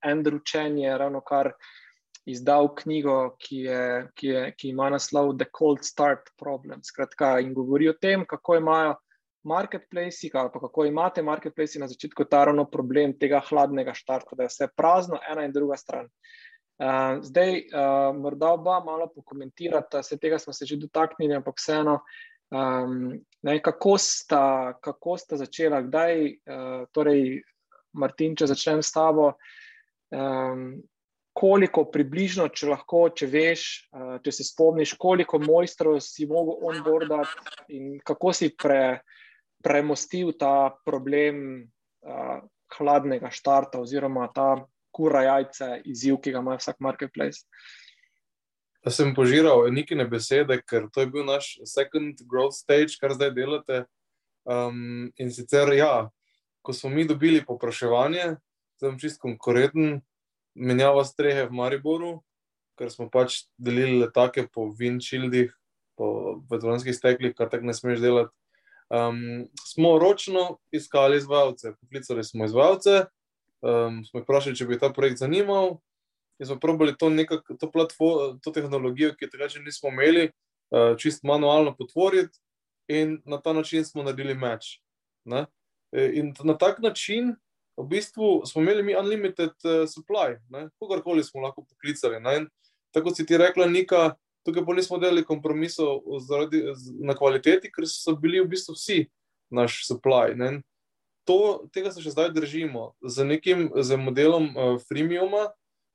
[0.05, 1.51] Andrew Chen je ravno kar
[2.25, 3.83] izdal knjigo, ki, je,
[4.15, 6.83] ki, je, ki ima naslov The Cold Start Problem.
[6.83, 8.97] Skratka, in govori o tem, kako imajo.
[9.47, 14.51] Marketplace, ali kako imate marketplace na začetku, ta ravno problem tega hladnega štarta, da je
[14.51, 16.09] vse prazno, ena in druga stran.
[16.79, 21.97] Uh, zdaj, uh, morda oba malo pokomentirata, se tega smo se že dotaknili, ampak vseeno,
[22.55, 27.41] um, ne, kako, sta, kako sta začela, kdaj, uh, torej,
[27.99, 29.33] Martin, če začnem s tabo,
[30.15, 30.79] um,
[31.35, 37.75] koliko približno, če lahko, če veš, uh, če se spomniš, koliko mojstrov si mogel onboardati
[37.75, 39.01] in kako si pre,
[39.63, 42.39] premostil ta problem uh,
[42.77, 44.53] hladnega štarta oziroma ta
[44.91, 47.45] kura jajce, izziv, ki ga ima vsak marketplace.
[48.85, 53.33] Da sem požiral nekaj besede, ker to je bil naš second growth stage, kar zdaj
[53.35, 53.83] delate.
[54.49, 56.09] Um, in sicer, ja,
[56.63, 58.37] ko smo mi dobili popraševanje,
[58.79, 59.99] sem čist konkurenten,
[60.55, 62.19] menjava strehe v Mariboru,
[62.79, 65.51] ker smo pač delili letake po Vinčildih,
[65.99, 68.31] po vetovanskih steklih, kar tako ne smeš delati.
[68.89, 73.03] Um, smo ročno iskali izvajalce, poklicali smo izvajalce,
[73.61, 75.79] um, smo jih vprašali, če bi ta projekt zanimal.
[76.39, 77.67] In smo probali to, nekak, to,
[78.43, 80.29] to tehnologijo, ki jo takrat nismo imeli,
[80.71, 82.39] uh, čist manualno potvoriti,
[82.89, 84.79] in na ta način smo naredili meč.
[85.25, 85.45] Ne?
[85.91, 87.35] E, in na tak način,
[87.77, 90.39] v bistvu, smo imeli mi unlimited uh, supply,
[90.79, 92.17] kogarkoli smo lahko poklicali.
[92.91, 96.63] Tako si ti rekla, Nika, tukaj pa nismo delali kompromisov zaradi,
[97.05, 98.99] na kvaliteti, ker so bili v bistvu vsi
[99.53, 100.35] naš supply.
[100.35, 100.61] Ne?
[101.29, 102.93] To, tega se še zdaj držimo.
[103.05, 105.51] Z nekim z modelom uh, freemiuma,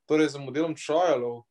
[0.07, 1.43] torej z modelom trialov,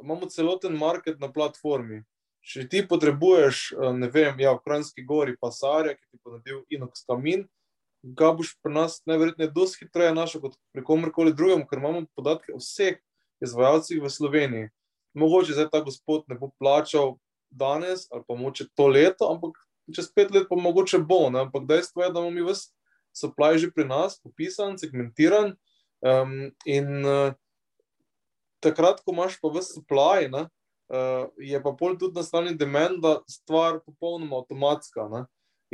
[0.00, 2.00] imamo celoten market na platformi.
[2.46, 7.04] Če ti potrebuješ, uh, ne vem, ja, v Krajnski gori pasarja, ki ti ponudil inox
[7.04, 7.44] kamin,
[8.16, 12.54] ga boš pri nas najverjetneje dosti hitreje našel kot pri komorkoli drugem, ker imamo podatke
[12.54, 13.00] o vseh
[13.44, 14.70] izvajalcih v Sloveniji.
[15.16, 17.16] Mogoče zdaj ta gospod ne bo plačal
[17.50, 19.58] danes ali pa moče to leto, ampak
[19.94, 21.46] čez pet let pa mogoče bo, ne?
[21.46, 22.75] ampak dejstvo je, da imamo mi vse
[23.16, 25.54] supply že pri nas, popisan, segmentiran.
[26.04, 27.32] Um, in uh,
[28.60, 30.46] takrat, ko imaš pa vse supply, ne,
[30.92, 35.08] uh, je pa pol tudi nastavljen demand, da stvar popolnoma avtomatska.
[35.12, 35.24] Ne.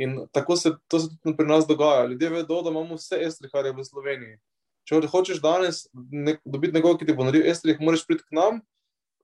[0.01, 2.07] In tako se se tudi pri nas dogaja.
[2.07, 4.39] Ljudje vedo, da imamo vse estriharje v Sloveniji.
[4.83, 8.59] Če hočeš danes nek, dobiti nekoga, ki ti bo naredil estrih, moraš priti k nam,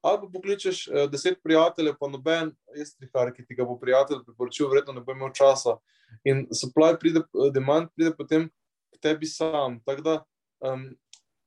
[0.02, 4.70] ali pa pokličeš uh, deset prijateljev, pa noben estrihar, ki ti ga bo prijatelj priporočil,
[4.72, 5.78] verjetno ne bo imel časa.
[6.26, 8.48] In supply pride, eh, demand pride potem
[8.94, 9.80] k tebi sam.
[9.86, 10.16] Tako da
[10.66, 10.88] um,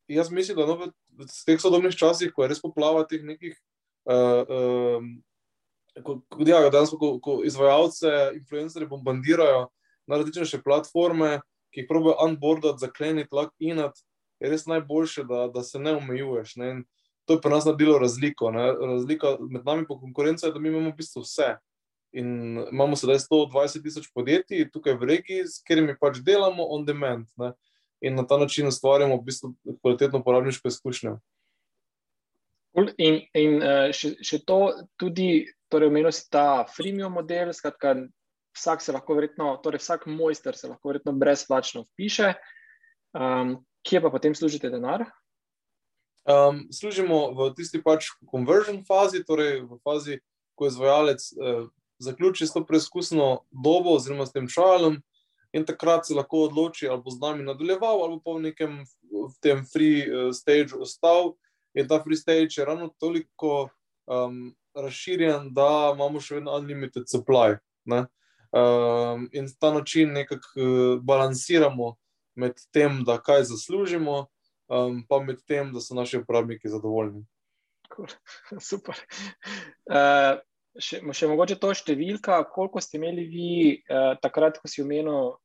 [0.09, 0.77] jaz mislim, da no,
[1.19, 3.57] v teh sodobnih časih, ko je res poplava teh nekih.
[4.03, 5.11] Uh, um,
[6.03, 9.67] ko, ja, danes, ko, ko izvajalce, influencerje bombardirajo
[10.07, 11.41] na različne platforme,
[11.73, 14.05] ki jih pravijo unboardati, zakleniti, lock-inati,
[14.43, 16.57] je res najboljše, da, da se ne omejuješ.
[16.61, 16.73] Ne?
[17.25, 18.51] To je pri nas naredilo razliko.
[18.51, 18.73] Ne?
[18.73, 21.57] Razlika med nami in konkurenco je, da mi imamo v bistvu vse.
[22.13, 27.29] In imamo sedaj 120 tisoč podjetij tukaj v regiji, s katerimi pač delamo on demand.
[27.37, 27.53] Ne?
[28.03, 31.19] In na ta način ustvarjamo v bistvu kvalitetno uporabniško izkušnjo.
[32.99, 34.59] In, in uh, še, še to,
[35.01, 37.95] tudi, torej, omenil si ta freemium model, skratka,
[38.57, 42.33] vsak se lahko verjetno, torej vsak mojster se lahko verjetno brezplačno vpiše.
[43.13, 45.05] Um, kje pa potem služite denar?
[46.23, 50.21] Um, služimo v tisti pač conversion fazi, torej v fazi,
[50.55, 51.67] ko izvajalec uh,
[51.99, 55.01] zaključi s to preizkusno dobo, oziroma s tem trialom,
[55.53, 59.35] in takrat se lahko odloči, ali bo z nami nadaljeval, ali pa v nekem v
[59.43, 61.35] tem free uh, stageu ostal.
[61.75, 63.69] In ta free stage je ravno toliko
[64.07, 67.57] um, razširjen, da imamo še vedno unlimited supply.
[67.89, 71.97] Um, in ta način nekako uh, balansiramo
[72.37, 74.27] med tem, da kaj zaslužimo,
[74.73, 77.25] um, pa med tem, da so naši uporabniki zadovoljni.
[77.93, 78.09] Cool.
[78.71, 78.97] Super.
[79.91, 80.41] Uh,
[80.81, 85.37] še, še mogoče to številka, koliko ste imeli vi uh, takrat, ko si omenil,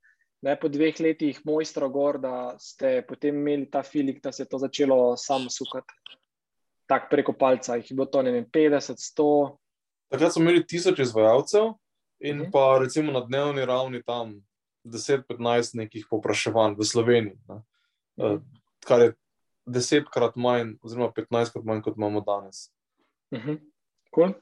[0.46, 4.52] ne po dveh letih, mojstra gor, da ste potem imeli ta filik, da se je
[4.52, 6.18] to začelo samo sukati.
[6.88, 9.32] Tako preko palca, jih je bilo to ne vem, 50, 100.
[10.14, 11.74] Takrat smo imeli tisoč izvajalcev
[12.24, 12.52] in mhm.
[12.54, 14.38] pa recimo na dnevni ravni tam
[14.88, 17.36] 10-15 nekih popraševanj v Sloveniji.
[17.50, 17.60] Ne.
[18.22, 19.14] Mhm kar je
[19.68, 22.70] desetkrat manj, oziroma petnajstkrat manj, kot imamo danes.
[23.32, 23.60] Uh -huh.
[24.16, 24.34] cool.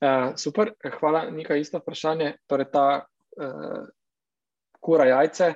[0.00, 1.30] uh, super, hvala.
[1.30, 2.36] Nekaj isto vprašanje.
[2.46, 3.06] Torej, ta
[3.36, 3.88] uh,
[4.80, 5.54] kura jajce.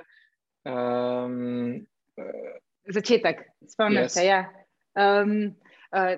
[0.65, 2.57] Um, uh,
[2.89, 4.09] Začetek, spomnim yes.
[4.09, 4.25] se.
[4.25, 4.45] Ja.
[4.97, 5.57] Um,
[5.93, 6.17] uh,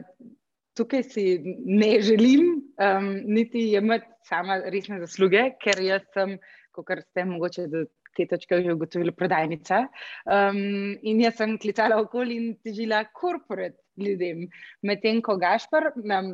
[0.75, 2.41] tukaj si ne želim
[2.79, 6.39] um, niti imeti sama resne zasluge, ker jaz sem,
[6.73, 7.67] kot ste mogoče
[8.16, 9.85] te točke že ugotovili, prodajnica.
[10.27, 14.46] Um, in jaz sem klicala okoli in težila korporat ljudem.
[14.87, 16.33] Medtem ko Gašpor, um,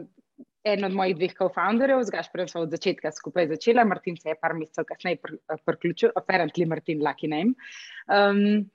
[0.67, 4.39] en od mojih dveh co-founderjev, z Gašporjem smo od začetka skupaj začela, Martin se je
[4.41, 5.21] par mesecev kasneje
[5.65, 7.55] priključil, apparently Martin Lucky Name.
[8.11, 8.71] Um,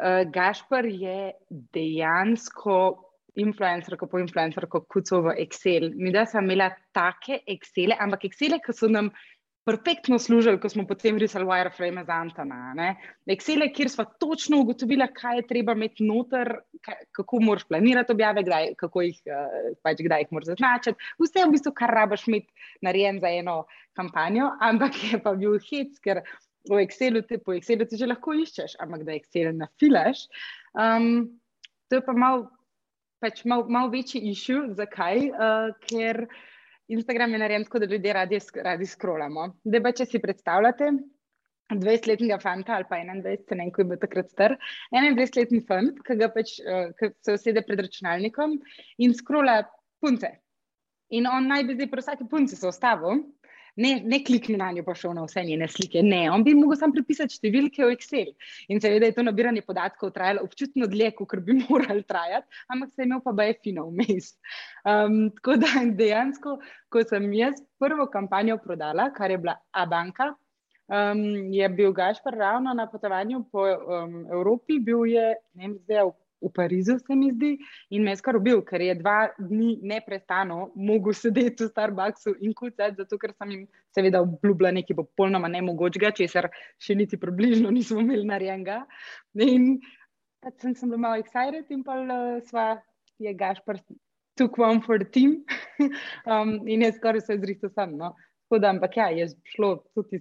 [0.00, 3.02] uh, Gašpor je dejansko.
[3.36, 5.90] Influencer, ko po influencer, ko kucov v Excel.
[5.92, 9.10] Mi da sem imela take Excele, ampak Excele, ki so nam
[9.66, 12.94] perfektno služili, ko smo potem risali wireframe za Antona.
[13.34, 16.52] Excel, kjer smo točno ugotovili, kaj je treba imeti noter,
[16.86, 21.10] kaj, kako moraš planirati objave, kdaj, kako jih, uh, pač kdaj jih moraš zaznačiti.
[21.18, 23.64] Vse je v bistvu, kar rabaš imeti narejen za eno
[23.98, 26.22] kampanjo, ampak je pa bil hec, ker
[26.70, 30.28] v Excelu te, po Excelu ti že lahko iščeš, ampak da Excel nafilaš.
[30.78, 31.40] Um,
[31.90, 32.46] to je pa malo
[33.18, 34.70] pač mal, mal večji issue.
[34.78, 35.30] Zakaj?
[35.32, 36.26] Uh, ker
[36.88, 39.48] Instagram je narejen tako, da ljudje radi, radi scrollamo.
[39.64, 40.92] Da pa če si predstavljate
[41.74, 44.54] 20-letnega fanta ali pa 21, ne vem, ko je bil takrat star,
[44.94, 48.54] 21-letni fant, ki ga pač uh, se usede pred računalnikom
[49.02, 49.64] in scrolla
[50.02, 50.30] punce.
[51.14, 53.22] In on naj bi zdaj pri vsaki punci se ustavil
[53.76, 56.02] ne, ne klikni na njo, pa šel na vse njene slike.
[56.02, 58.32] Ne, on bi mogel sam prepisati številke v Excel.
[58.72, 63.04] In seveda je to nabiranje podatkov trajalo občutno dlje, kot bi morali trajati, ampak se
[63.04, 64.32] je imel pa baje fino vmes.
[64.86, 66.58] Um, tako da dejansko,
[66.92, 70.32] ko sem jaz prvo kampanjo prodala, kar je bila Abanka.
[70.86, 76.04] Um, je bil Gašpor ravno na potovanju po um, Evropi, bil je, ne vem, zdaj
[76.06, 77.56] v v Parizu, se mi zdi,
[77.90, 82.54] in me je skoraj ubil, ker je dva dni neprestano mogel sedeti v Starbucksu in
[82.54, 83.62] kucati, zato ker sem jim
[83.96, 88.82] seveda obljubila nekaj popolnoma nemogočega, česar še niti približno nismo imeli narejenega.
[89.40, 89.78] In
[90.44, 92.76] pač sem, sem bila malo excited in pa uh, sva
[93.18, 93.80] je Gašpar
[94.36, 95.44] took one for the team
[96.30, 97.96] um, in je skoraj se zristal sam.
[97.96, 98.14] No.
[98.50, 100.20] Da, ampak ja, je šlo tudi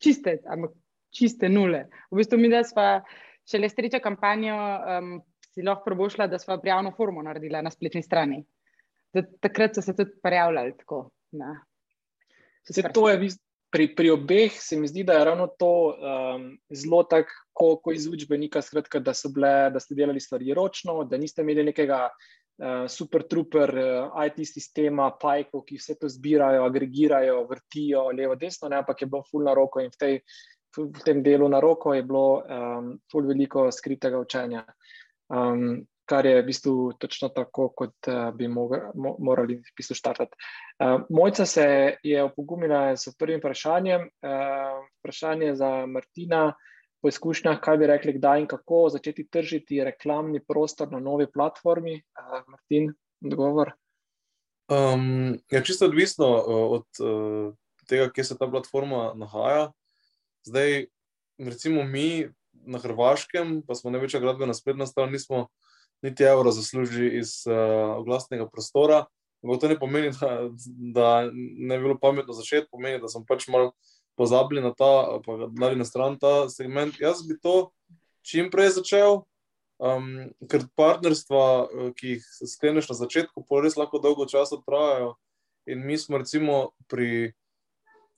[0.00, 0.72] čiste, ampak
[1.12, 1.84] čiste nule.
[2.10, 3.02] V bistvu mi da sva
[3.48, 5.10] šele striča kampanjo um,
[5.58, 8.44] si lahko probošla, da smo prijavno formo naredila na spletni strani.
[9.14, 11.08] Da, takrat so se tudi prijavljali tako.
[12.62, 13.30] Se, to je
[13.72, 18.06] pri, pri obeh, se mi zdi, da je ravno to um, zelo tako, ko, iz
[18.08, 23.24] učbenika, skratka, da, bile, da ste delali stvari ročno, da niste imeli nekega uh, super
[23.28, 29.02] trooper uh, IT sistema, pajkov, ki vse to zbirajo, agregirajo, vrtijo levo, desno, ne, ampak
[29.02, 30.20] je bilo full na roko in v, tej,
[30.78, 34.64] v tem delu na roko je bilo um, full veliko skritega učenja
[35.28, 39.96] um, kar je v bistvu točno tako, kot uh, bi moga, mo, morali v bistvu
[39.98, 40.36] štartati.
[40.80, 44.08] Uh, Mojca se je opogumila s prvim vprašanjem.
[44.24, 46.54] Uh, vprašanje za Martina.
[47.02, 51.94] Po izkušnjah, kaj bi rekli, kdaj in kako začeti tržiti reklamni prostor na novi platformi?
[51.94, 52.90] Uh, Martin,
[53.24, 53.70] odgovor.
[54.68, 57.54] Um, je ja, čisto odvisno od uh,
[57.88, 59.70] tega, kje se ta platforma nahaja.
[60.44, 60.86] Zdaj,
[61.38, 62.28] recimo, mi
[62.66, 65.46] na Hrvaškem, pa smo največja gradbena spletna stran, nismo
[66.02, 69.04] niti evro zaslužili iz uh, oglasnega prostora.
[69.42, 70.50] To ne pomeni, da,
[70.94, 73.72] da ne bi bilo pametno začeti, pomeni, da smo pač malo
[74.18, 76.98] pozabili na ta, pa dali na stran ta segment.
[77.00, 77.70] Jaz bi to
[78.26, 79.22] čim prej začel,
[79.78, 85.14] um, ker partnerstva, eh, ki jih skleneš na začetku, pa res lahko dolgo časa trajajo.
[85.70, 87.32] In mi smo recimo pri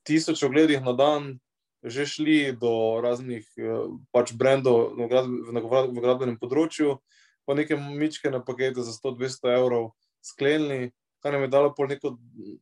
[0.09, 1.37] tisoč ogledih na dan,
[1.83, 6.99] že šli do raznih eh, pač brendov v gradbenem področju,
[7.49, 10.93] pa nekaj mičke na pakete za 100-200 evrov sklenili.
[11.21, 12.17] kar nam je dalo neko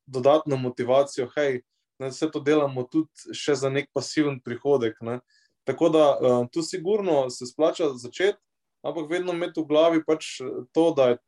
[0.07, 1.63] dodatno motivacijo, hej,
[1.99, 4.99] da vse to delamo tudi še za nek pasiven prihodek.
[5.01, 5.21] Ne.
[5.65, 8.39] Tako da uh, tu sigurno se splača začeti,
[8.83, 10.41] ampak vedno imeti v glavi pač
[10.73, 11.19] to, da je,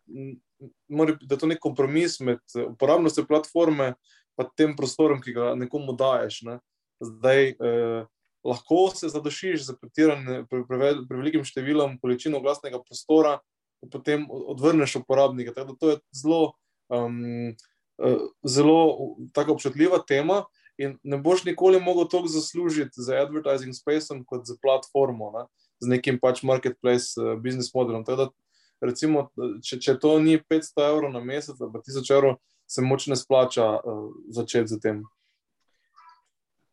[1.22, 3.94] da je to nek kompromis med uporabnostjo platforme
[4.40, 6.42] in tem prostorom, ki ga nekomu daješ.
[6.48, 6.58] Ne.
[7.00, 8.08] Zdaj, uh,
[8.44, 13.38] lahko se zadošiš za pretirane, pre, pre, pre velikim številom količino glasnega prostora,
[13.92, 15.56] potem odvrneš uporabnika.
[15.56, 16.42] Tako da to je zelo.
[16.92, 17.56] Um,
[18.48, 18.96] Zelo
[19.36, 20.38] tako občutljiva tema,
[20.80, 25.44] in ne boš nikoli mogel toliko zaslužiti za advertising space kot za platformo, ne?
[25.80, 28.04] z nekim pač marketplace uh, business modelom.
[28.04, 28.28] Da,
[28.80, 29.28] recimo,
[29.64, 32.36] če, če to ni 500 evrov na mesec, pa 1000 evrov,
[32.68, 35.02] se moč ne splača uh, začeti z tem.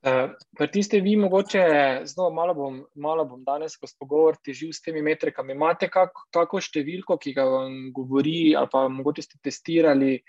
[0.06, 1.64] Uh, tiste, vi, mogoče,
[2.06, 5.56] zelo malo bom, malo bom danes, ko smo govorili, težil s temi metrikami.
[5.58, 10.20] Imate kak, kako številko, ki ga vam govori, ali pa mogoče ste testirali,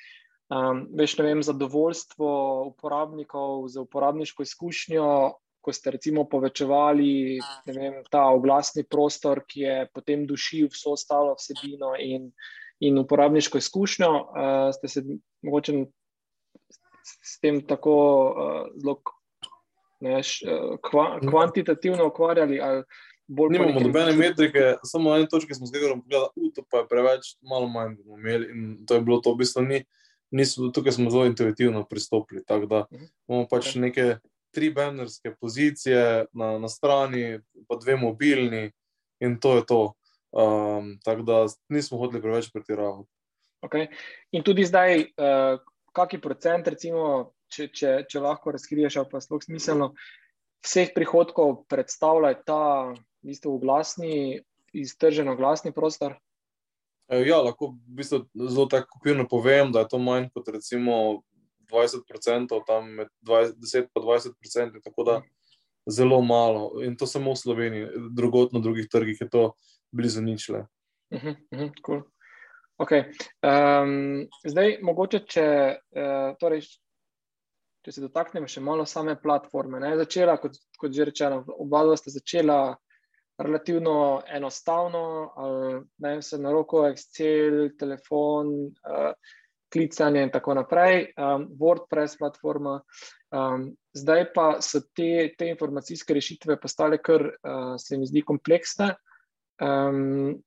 [0.49, 2.29] Um, veš, ne vem, zadovoljstvo
[2.71, 5.09] uporabnikov z uporabniško izkušnjo,
[5.61, 11.93] ko ste recimo povečevali vem, ta oglasni prostor, ki je potem dušil vso ostalo vsebino
[12.01, 12.31] in,
[12.81, 15.05] in uporabniško izkušnjo, uh, ste se
[15.45, 15.77] mogoče
[17.05, 17.99] s tem tako
[18.33, 18.97] uh, zelo
[20.01, 22.61] ne, š, uh, kva, kvantitativno ukvarjali.
[23.29, 27.97] Nimamo nobene metrike, samo eno točko smo zdaj gledali, to pa je preveč, malo manj
[27.97, 29.85] bomo imeli in to je bilo to v bistvu ni
[30.31, 32.45] nismo, tukaj smo zelo intuitivno pristopili.
[32.45, 33.05] Tako da mhm.
[33.29, 34.17] imamo pač neke
[34.51, 38.71] tri bannerske pozicije na, na strani, pa dve mobilni,
[39.21, 39.93] in to je to.
[40.31, 43.09] Um, tako da nismo hoteli preveč pretiravati.
[43.63, 43.87] Okay.
[44.33, 45.61] In tudi zdaj, uh,
[45.93, 49.93] kakšen procent, recimo, če, če, če lahko razkriješ, pa sploh smiselno,
[50.65, 54.41] vseh prihodkov predstavlja ta v bistvu glasni,
[54.73, 56.19] iztržen oglasni prostor?
[57.09, 61.23] Eh, ja, lahko v bistvu zelo tako okvirno povem, da je to manj kot recimo
[61.73, 65.21] 20%, tam med 20, 10 in 20%, tako da
[65.89, 66.83] zelo malo.
[66.85, 69.53] In to samo v Sloveniji, drugot na drugih trgih je to
[69.91, 70.67] blizu ničle.
[71.11, 72.03] Uh -huh, uh -huh, cool.
[72.79, 73.05] okay.
[73.43, 76.61] um, zdaj, mogoče, če, uh, torej,
[77.85, 79.81] če se dotaknemo še malo same platforme.
[79.83, 82.59] Ne, začela, kot, kot že rečeno, oba dva sta začela
[83.39, 85.03] relativno enostavno,
[85.97, 89.37] da se na roko, Excel, telefon, uh,
[89.73, 92.81] klicanje in tako naprej, um, WordPress platforma.
[93.31, 98.95] Um, zdaj pa so te, te informacijske rešitve postale kar, uh, se mi zdi, kompleksne.
[99.63, 100.39] Um,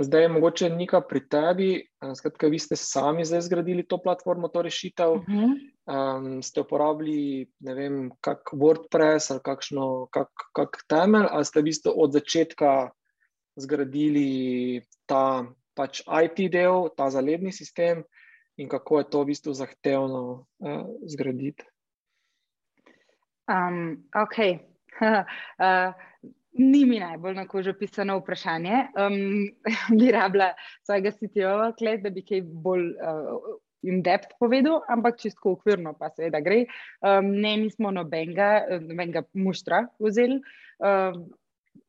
[0.00, 1.70] Zdaj je mogoče nekaj pri tebi,
[2.14, 5.12] skratka, vi ste sami zdaj zgradili to platformo, to rešitev.
[5.12, 5.54] Uh -huh.
[5.86, 11.64] um, ste uporabili, ne vem, kak WordPress ali kakšno, kak, kak temelj, ali ste v
[11.64, 12.90] bistvu od začetka
[13.56, 18.04] zgradili ta pač IT del, ta zaledni sistem
[18.56, 21.64] in kako je to v bistvu zahtevno uh, zgraditi?
[23.48, 24.36] Um, ok.
[25.00, 25.94] uh,
[26.52, 28.88] Ni mi najbolj na kožo pisano vprašanje.
[28.96, 29.48] Um,
[29.98, 30.52] bi rabila
[30.86, 36.64] svojega CTO-ja, da bi kaj bolj uh, in-depth povedal, ampak čisto ukvirno pa seveda gre.
[37.00, 40.40] Um, ne, mi smo nobenega, nobenega muštra vzeli.
[40.78, 41.28] Um,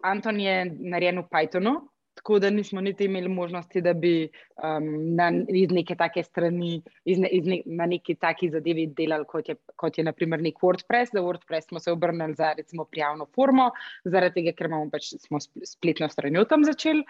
[0.06, 1.74] Anton je narejen v Pythonu,
[2.20, 4.28] tako da nismo niti imeli možnosti, da bi
[4.64, 9.24] um, na, iz neke take strani, iz ne, iz ne, na neki taki zadevi delali,
[9.28, 11.14] kot je, kot je naprimer nek WordPress.
[11.16, 13.70] Za WordPress smo se obrnili za recimo prijavno formo,
[14.04, 17.06] zaradi tega, ker imamo pač smo spletno stranjo tam začeli.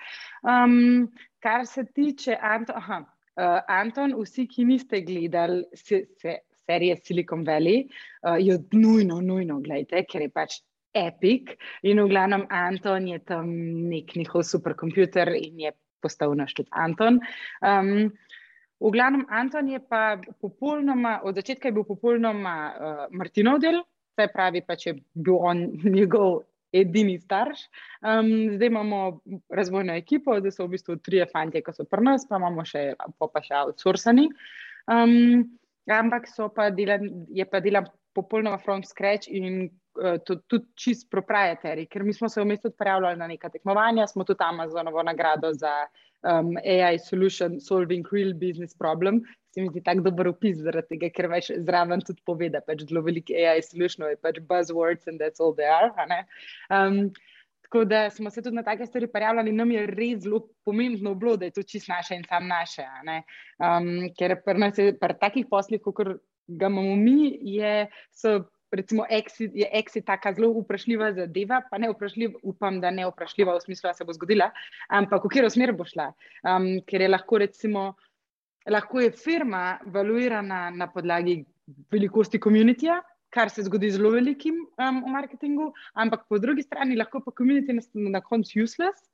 [0.46, 1.10] Um,
[1.42, 6.38] kar se tiče Anton, aha, uh, Anton, vsi, ki niste gledali se, se,
[6.70, 7.88] serije Silicon Valley,
[8.22, 10.62] uh, jo nujno, nujno gledajte, ker je pač
[10.94, 13.50] Epic in v glavnem Anton je tam
[13.90, 15.72] nek njihov superkomputer in je
[16.02, 17.20] postal naš tudi Anton.
[17.62, 18.10] Um,
[18.80, 23.82] v glavnem Anton je pa popolnoma, od začetka je bil popolnoma uh, Martinov del,
[24.16, 25.68] se pravi pa če bil on
[25.98, 27.66] njegov edini starš.
[28.06, 29.20] Um, zdaj imamo
[29.50, 32.92] razvojno ekipo, zdaj so v bistvu trije fanti, ki so pri nas, pa imamo še,
[33.20, 34.30] pa še outsourcani.
[34.90, 35.48] Um,
[35.90, 39.70] ampak so pa delali, je pa delal popolnoma from scratch in
[40.00, 44.44] Eh, tudi čist proprietari, ker mi smo se vmes odpravljali na neka tekmovanja, smo tudi
[44.46, 45.72] Amazonovo nagrado za
[46.24, 49.22] um, AI Solution Solving Real Business Problem.
[49.52, 52.86] Se mi zdi tako dober opis, zaradi tega, ker več zraven tudi pove, da pač
[52.88, 55.92] zelo veliko AI solutionov je pač buzzwords and that's all they are.
[56.70, 57.10] Um,
[57.66, 61.36] tako da smo se tudi na take stvari prijavljali, nam je res zelo pomembno bilo,
[61.36, 62.88] da je to čist naše in sam naše.
[63.60, 64.72] Um, ker pri,
[65.02, 66.16] pri takih poslih, kot
[66.48, 68.40] ga imamo mi, je, so
[68.72, 73.56] recimo, exit, je exit tako zelo vprašljiva zadeva, pa ne vprašljiva, upam, da ne vprašljiva
[73.58, 74.52] v smislu, da se bo zgodila,
[74.90, 76.12] ampak v katero smer bo šla.
[76.44, 77.86] Um, ker je lahko, recimo,
[78.70, 81.44] lahko je firma valuirana na podlagi
[81.92, 83.00] velikosti komunitija,
[83.34, 87.78] kar se zgodi zelo velikim um, v marketingu, ampak po drugi strani lahko pa komunitij
[87.78, 87.84] na,
[88.18, 89.06] na koncu useless,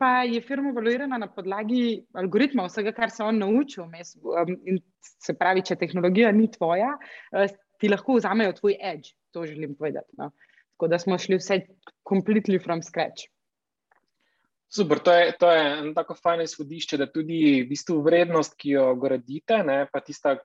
[0.00, 3.86] pa je firma valuirana na podlagi algoritma, vsega, kar se on naučil.
[3.92, 6.96] Mes, um, se pravi, če tehnologija ni tvoja,
[7.32, 7.46] uh,
[7.82, 10.14] ti lahko vzamejo tvoj edge, to želim povedati.
[10.18, 10.30] No.
[10.76, 11.60] Tako da smo šli vse
[12.06, 13.26] completely from scratch.
[14.74, 18.70] Super, to je, to je eno tako fajno izhodišče, da tudi v bistvu vrednost, ki
[18.76, 20.36] jo gradite, ne, pa tista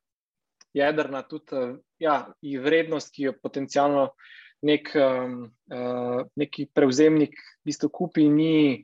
[0.75, 1.61] jedrna, tudi
[2.03, 2.17] ja,
[2.63, 4.09] vrednost, ki jo potencialno
[4.67, 5.39] nek, um,
[5.71, 8.83] uh, neki prevzemnik v bistvu kupi, ni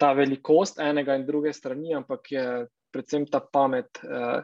[0.00, 2.46] ta velikost enega in druge strani, ampak je
[2.94, 4.40] predvsem ta pamet, uh,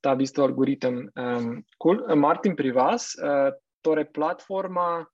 [0.00, 1.06] ta v bistvu algoritem.
[1.18, 2.02] Um, cool.
[2.16, 3.50] Martin, pri vas, uh,
[3.82, 5.06] torej platforma.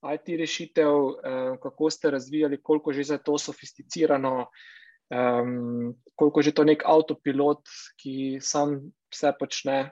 [0.00, 4.46] IT rešitev, eh, kako ste razvijali, koliko že je to sofisticirano,
[6.16, 7.68] koliko že to nek avtopilot,
[8.00, 9.90] ki sam vse počne.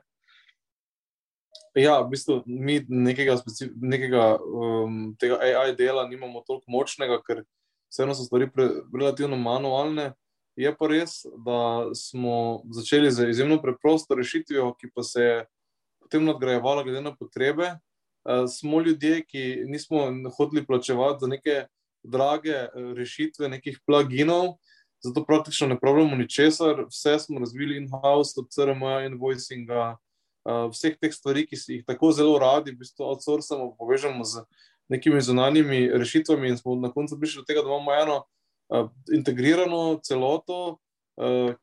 [1.75, 3.37] Ja, v bistvu mi nekega,
[3.83, 7.45] nekega um, tega AI dela nimamo toliko močnega, ker
[7.91, 10.15] vseeno so stvari pre, relativno manualne.
[10.59, 15.35] Je pa res, da smo začeli z izjemno preprosto rešitvijo, ki pa se je
[16.03, 17.77] potem nadgrajevala glede na potrebe.
[18.29, 21.67] Eh, smo ljudje, ki nismo hoteli plačevati za neke
[22.03, 24.57] drage eh, rešitve, nekih pluginov,
[25.05, 26.83] zato praktično ne pravimo ničesar.
[26.91, 32.35] Vse smo razvili in-house, od CRM-a, invoicinga, eh, vseh teh stvari, ki jih tako zelo
[32.39, 34.43] radi, v bistvu outsourcamo, povežemo z
[34.91, 38.19] nekimi zunanjimi rešitvami, in smo na koncu prišli do tega, da imamo eno
[39.15, 40.79] integrirano celoto.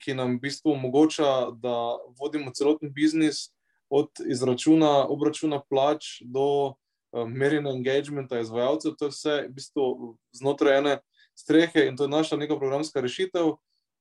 [0.03, 3.55] Ki nam v bistvu omogoča, da vodimo celoten biznis,
[3.89, 6.75] od izračuna, obračuna plač do
[7.27, 10.97] merjenja engagementa izvajalcev, to je vse v bistvu znotraj ene
[11.35, 13.55] strehe in to je naša neka programska rešitev,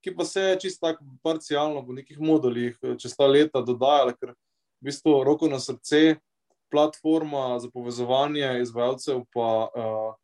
[0.04, 4.34] ki pa se čisto tako parcialno v nekih modulih eh, čez ta leta dodajala, ker
[4.34, 6.18] v bistvu roko na srce,
[6.70, 10.14] platforma za povezovanje izvajalcev pa uh,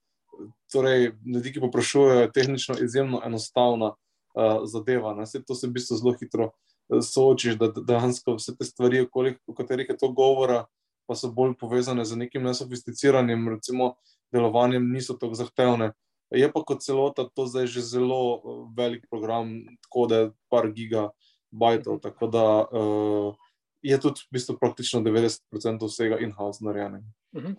[0.73, 5.15] torej ljudi, ki poprašujejo, je tehnično izjemno enostavna uh, zadeva.
[5.15, 5.25] Ne?
[5.47, 9.07] To se v bistvu zelo hitro uh, soočiš, da dejansko vse te stvari,
[9.47, 10.65] o katerih je to govora,
[11.07, 13.95] pa so bolj povezane z nekim nesofisticiranim recimo,
[14.33, 15.93] delovanjem, niso tako zahtevne.
[16.31, 18.41] Je pa kot celota to zdaj že zelo eh,
[18.77, 19.51] velik program,
[19.83, 23.35] tako da je par gigabajtov, tako da uh,
[23.83, 27.07] je tudi v bistvu praktično 90% vsega in-house narejenega.
[27.33, 27.55] Uh -huh.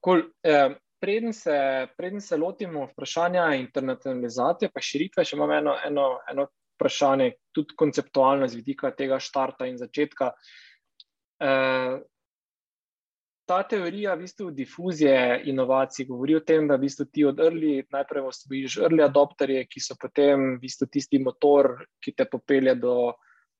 [0.00, 0.22] cool.
[0.42, 6.46] eh, preden, se, preden se lotimo vprašanja internacionalizacije, pa širitve, še imamo eno, eno, eno
[6.78, 10.30] vprašanje, tudi konceptualno z vidika tega štarta in začetka.
[11.44, 11.98] Uh,
[13.44, 17.74] ta teorija v bistvu difuzije inovacij govori o tem, da v bistvu ti od early,
[17.92, 22.96] najprej osvojiš early adopterje, ki so potem v bistvu tisti motor, ki te popelje do,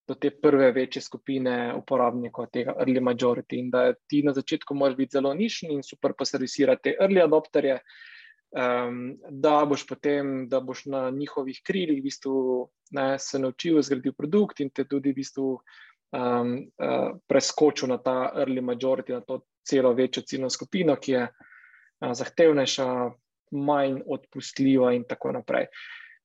[0.08, 3.58] do te prve večje skupine uporabnikov, tega early majority.
[3.58, 7.78] In da ti na začetku moraš biti zelo nišni in super poservisirati te early adopterje.
[8.54, 12.36] Um, da boš potem, da boš na njihovih krilih v bistvu,
[12.94, 15.48] ne, se naučil, zgradil produkt in te tudi v bistvu,
[16.14, 21.24] um, uh, preskočil na ta early majority, na to celo večjo ciljno skupino, ki je
[21.24, 22.86] uh, zahtevnejša,
[23.54, 25.66] manj odpustljiva in tako naprej.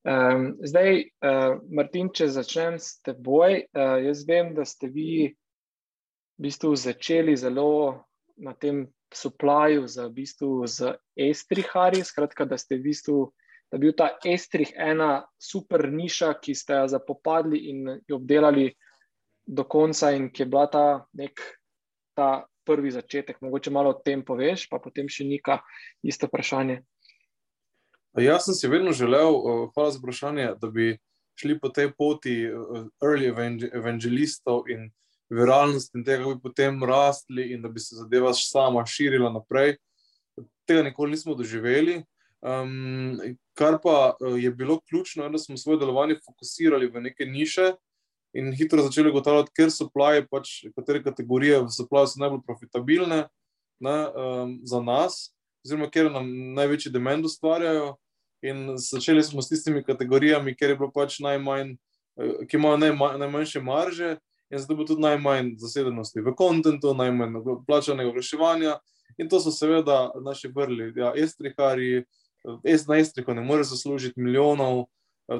[0.08, 6.48] Um, zdaj, uh, Martin, če začnem s teboj, uh, jaz vem, da ste vi v
[6.48, 8.00] bistvu začeli zelo
[8.40, 13.18] na tem supplyju za v bistvu z estriharji, skratka, da ste v bistvu,
[13.68, 18.70] da bil ta estrih ena super niša, ki ste jo zapopadli in jo obdelali
[19.44, 21.44] do konca in ki je bila ta nek
[22.16, 23.42] ta prvi začetek.
[23.42, 25.60] Mogoče malo o tem poveš, pa potem še neka
[26.06, 26.80] isto vprašanje.
[28.18, 30.98] Jaz sem si vedno želel, eh, hvala za vprašanje, da bi
[31.36, 32.54] šli po tej poti eh,
[33.02, 33.30] early
[33.74, 34.90] evangelistov in
[35.30, 39.78] viralnost in tega, bi potem rastli in da bi se zadeva sama širila naprej.
[40.66, 42.04] Tega nikoli nismo doživeli.
[42.42, 43.20] Um,
[43.54, 47.74] kar pa eh, je bilo ključno, je, da smo svoje delovanje fokusirali v neke niše
[48.34, 53.28] in hitro začeli ugotavljati, ker so plaje, pač, katere kategorije so plaje najbolj profitabilne
[53.80, 55.34] ne, um, za nas,
[55.66, 57.96] oziroma ker nam največji demand ustvarjajo.
[58.42, 61.76] In začeli smo s tistimi kategorijami, ker je bilo pač najmanj,
[62.20, 64.18] eh, ki imajo najmanj, najmanjše marže,
[64.50, 68.80] in zato bo tudi najmanj zasedenosti v kontentu, najmanj plačanega oglaševanja.
[69.18, 72.06] In to so seveda naši vrli, ja, estrihari,
[72.64, 74.86] es na estrihu ne more zaslužiti milijonov,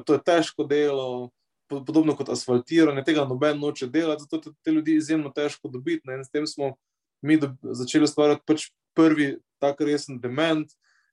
[0.04, 1.30] to je težko delo,
[1.70, 6.02] podobno kot asfaltiranje, tega noben noče delati, zato je te ljudi izjemno težko dobiti.
[6.04, 6.18] Ne?
[6.18, 6.74] In s tem smo
[7.22, 10.68] mi do, začeli ustvarjati pač prvi tak resen dement.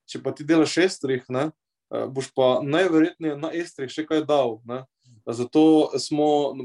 [0.07, 1.49] Če pa ti delaš estrih, ne,
[1.91, 4.61] boš pa najverjetneje na estrih še kaj dal.
[4.67, 4.85] Ne?
[5.27, 6.55] Zato smo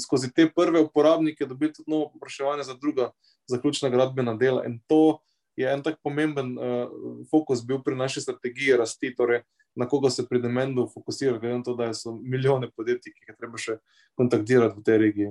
[0.00, 3.10] skozi te prve uporabnike dobili tudi novo popraševanje za druga
[3.50, 4.64] zaključna gradbena dela.
[4.64, 5.20] In to
[5.56, 6.88] je en tak pomemben uh,
[7.30, 9.44] fokus bil pri naši strategiji rasti, torej
[9.74, 13.38] na koga se pri Demendu fokusira, glede na to, da so milijone podjetij, ki jih
[13.38, 13.78] treba še
[14.18, 15.30] kontaktirati v tej regiji.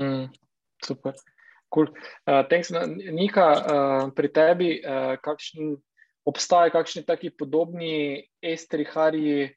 [0.00, 0.26] Mm,
[0.84, 1.16] super.
[1.70, 1.86] Cool.
[2.26, 2.72] Uh, thanks,
[3.14, 5.76] Nika, uh, pri tebi, uh, kakšen,
[6.26, 9.52] obstajajo kakšni taki podobni estriharji,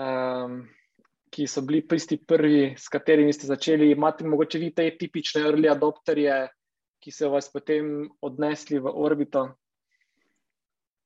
[0.00, 0.62] um,
[1.28, 3.90] ki so bili tisti prvi, s katerimi ste začeli?
[3.92, 6.46] Imate mogoče vi te tipične early adopterje,
[7.02, 9.44] ki so vas potem odnesli v orbito?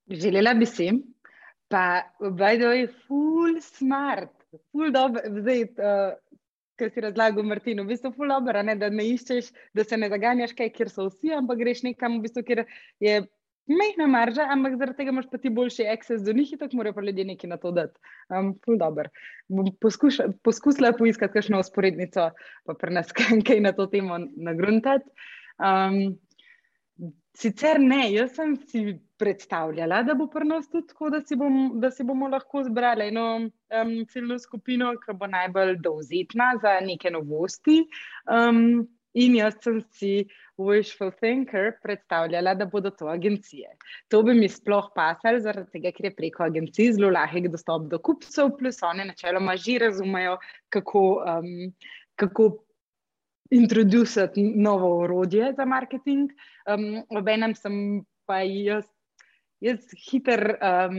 [0.09, 0.93] Želela bi si,
[1.68, 4.32] pa obajdo je full smart,
[4.70, 5.24] full dobro.
[5.41, 6.14] Zdaj, uh,
[6.78, 8.12] kar si razlagal, Martin, v bistvu
[8.62, 12.18] ne, da ne iščeš, da se ne zaganjaš kaj, kjer so vsi, ampak greš nekam,
[12.18, 12.64] v bistvu, kjer
[13.00, 13.18] je.
[13.68, 17.02] Mehna marža, ampak zaradi tega imaš pa ti boljši access do njih, tako morajo pa
[17.04, 18.00] ljudje nekaj na to dati.
[18.32, 18.54] Um,
[19.48, 22.30] Bom poskusila poiskati kakšno usporednico,
[22.64, 23.12] pa pri nas
[23.46, 25.12] kaj na to temo nagruntati.
[25.60, 26.16] Um,
[27.38, 28.82] sicer ne, jaz sem si
[29.18, 33.09] predstavljala, da bo pri nas tudi tako, da si, bom, da si bomo lahko zbrali
[33.12, 37.82] eno um, ciljno skupino, ki bo najbolj dovzetna za neke novosti.
[38.30, 38.86] Um,
[39.18, 40.12] in jaz sem si
[40.61, 43.72] wishful thinker predstavljala, da bodo to agencije.
[44.12, 47.99] To bi mi sploh pasal, zaradi tega, ker je preko agencij zelo lahek dostop do
[47.99, 50.38] kupcev, plus one načeloma že razumejo,
[50.74, 51.07] kako.
[51.26, 51.72] Um,
[52.18, 52.49] Kako
[53.51, 56.30] introducirati novo orodje za marketing.
[56.66, 58.84] Um, Obenem sem pa jaz,
[59.61, 60.99] jaz hiter, um,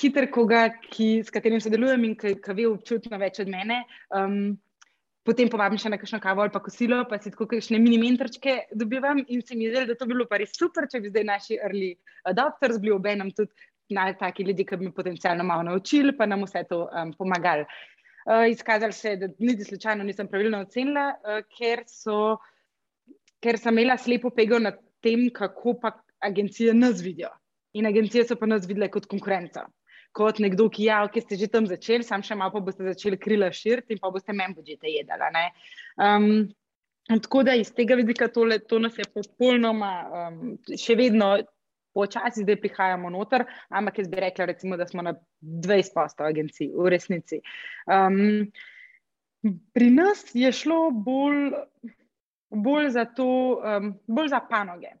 [0.00, 3.84] hiter koga, ki, s katerim sodelujem in ki, ki ve občutno več od mene.
[4.14, 4.58] Um,
[5.22, 8.56] Potem povabim še na kakšno kavo ali pa kosilo, pa si tako kakšne mini mentorčke
[8.74, 11.24] dobivam in se mi zdi, da to bi bilo pa res super, če bi zdaj
[11.28, 11.92] naši early
[12.26, 13.54] adopters bili obenem tudi
[13.94, 17.62] na taki ljudi, ki bi mi potencialno malo naučili, pa nam vse to um, pomagali.
[18.22, 22.36] Uh, izkazalo se je, da niti slučajno nisem pravilno ocenila, uh, ker, so,
[23.42, 27.32] ker sem imela slepo pego nad tem, kako pa agencije nas vidijo.
[27.72, 29.64] In agencije so pa nas videle kot konkurenco.
[30.12, 33.18] Kot nekdo, ki ja, okay, ste že tam začeli, sam še malo pa boste začeli
[33.18, 35.46] krila širiti in pa boste meni budžete jedali.
[35.96, 36.26] Um,
[37.08, 40.42] tako da iz tega vidika tole, to nas je popolnoma um,
[40.78, 41.32] še vedno
[41.94, 46.70] počasi zdaj prihajamo noter, ampak jaz bi rekla, recimo, da smo na 20 postov agencij,
[46.76, 47.40] v resnici.
[47.86, 48.48] Um,
[49.74, 51.52] pri nas je šlo bolj,
[52.50, 53.28] bolj, za, to,
[53.60, 54.94] um, bolj za panoge.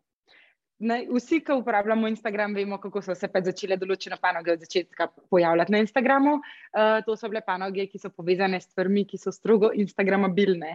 [0.82, 5.72] Ne, vsi, ki uporabljamo Instagram, vemo, kako so se začele določene panoge od začetka pojavljati
[5.72, 6.32] na Instagramu.
[6.74, 10.72] Uh, to so bile panoge, ki so povezane s stvarmi, ki so strogo Instagramabilne.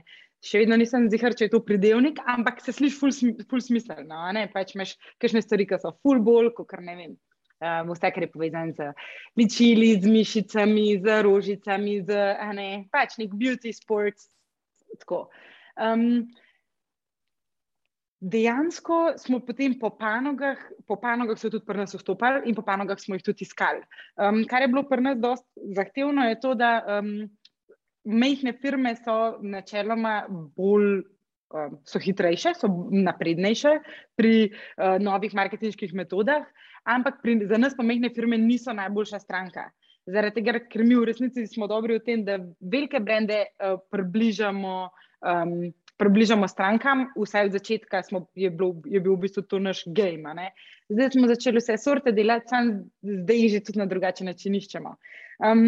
[0.47, 3.11] Še vedno nisem zihar, če je to pridevnik, ampak se sliši ful,
[3.51, 4.23] ful smiselno.
[4.53, 7.19] Pač imaš kakšne stvari, ki so ful bolj, kot ne vem.
[7.57, 8.91] Um, vse, kar je povezano z
[9.35, 12.23] ličili, z mišicami, z rožicami, z
[12.55, 14.29] ne, pač nek beauty sports.
[15.75, 16.29] Um,
[18.19, 20.57] dejansko smo potem po panogah,
[20.87, 23.83] po panogah so tudi pri nas vstopali in po panogah smo jih tudi iskali.
[24.17, 27.29] Um, kar je bilo pri nas dosti zahtevno, je to, da um,
[28.05, 31.05] mehne firme so načeloma bolj.
[31.87, 33.69] So hitrejše, so naprednejše
[34.19, 36.43] pri uh, novih marketinških metodah,
[36.83, 39.63] ampak pri, za nas, pa mehne firme, niso najboljša stranka.
[40.11, 44.75] Zaradi tega, ker mi v resnici smo dobri v tem, da velike brende uh, približamo
[45.23, 45.55] um,
[45.97, 50.51] približamo strankam, vse od začetka smo, je, bilo, je bil v bistvu to naš game.
[50.89, 54.95] Zdaj smo začeli vse sorte delati, sam zdaj jih že tudi na drugačen način iščemo.
[55.43, 55.63] Um,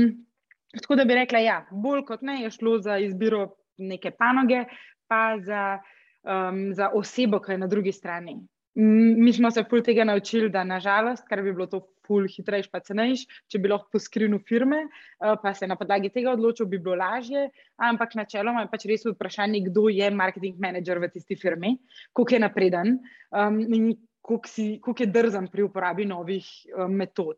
[0.82, 4.66] tako da bi rekla, ja, bolj kot ne je šlo za izbiro neke panoge,
[5.08, 5.80] pa za,
[6.24, 8.38] um, za osebo, ki je na drugi strani.
[8.76, 12.82] Mi smo se pol tega naučili, da nažalost, kar bi bilo to ful hitrejš, pa
[12.82, 16.98] cenejš, če bi lahko poskrinu firme, eh, pa se na podlagi tega odločil, bi bilo
[16.98, 17.48] lažje.
[17.78, 21.76] Ampak načeloma je pač res vprašanje, kdo je marketing manager v tisti firmi,
[22.14, 22.96] koliko je napreden
[23.32, 23.92] um, in
[24.22, 27.38] koliko je drzen pri uporabi novih um, metod.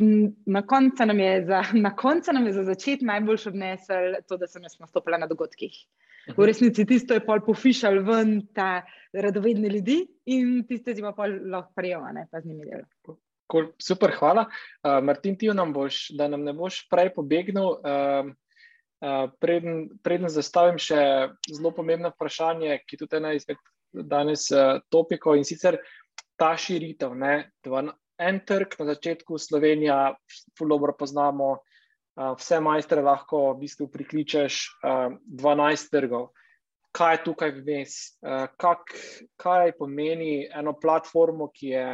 [0.00, 1.16] Na koncu nam,
[2.36, 5.76] nam je za začetek najbolj odnesel to, da sem jaz nastopila na dogodkih.
[6.36, 8.82] V resnici tisto je pol pofišal ven ta
[9.12, 10.02] radovedne ljudi
[10.32, 13.16] in tiste zima pol lahko prijemane, pa z njimi delo.
[13.50, 14.46] Cool, super, hvala.
[14.84, 17.80] Uh, Martin, ti nam boš, da nam ne boš prej pobegnil.
[17.82, 18.30] Uh,
[19.02, 21.00] uh, preden, preden zastavim še
[21.48, 23.58] zelo pomembno vprašanje, ki je tudi ena izmed
[23.92, 25.80] danes uh, topikov in sicer
[26.38, 27.16] ta širitev.
[27.18, 27.50] Ne,
[28.20, 30.14] en trg na začetku Slovenija,
[30.54, 36.30] zelo dobro poznamo, uh, vse majstre lahko v bistvu prikličeš, uh, 12 trgov.
[36.94, 37.98] Kaj je tukaj vmes?
[38.22, 38.94] Uh, kak,
[39.38, 41.84] kaj pomeni eno platformo, ki je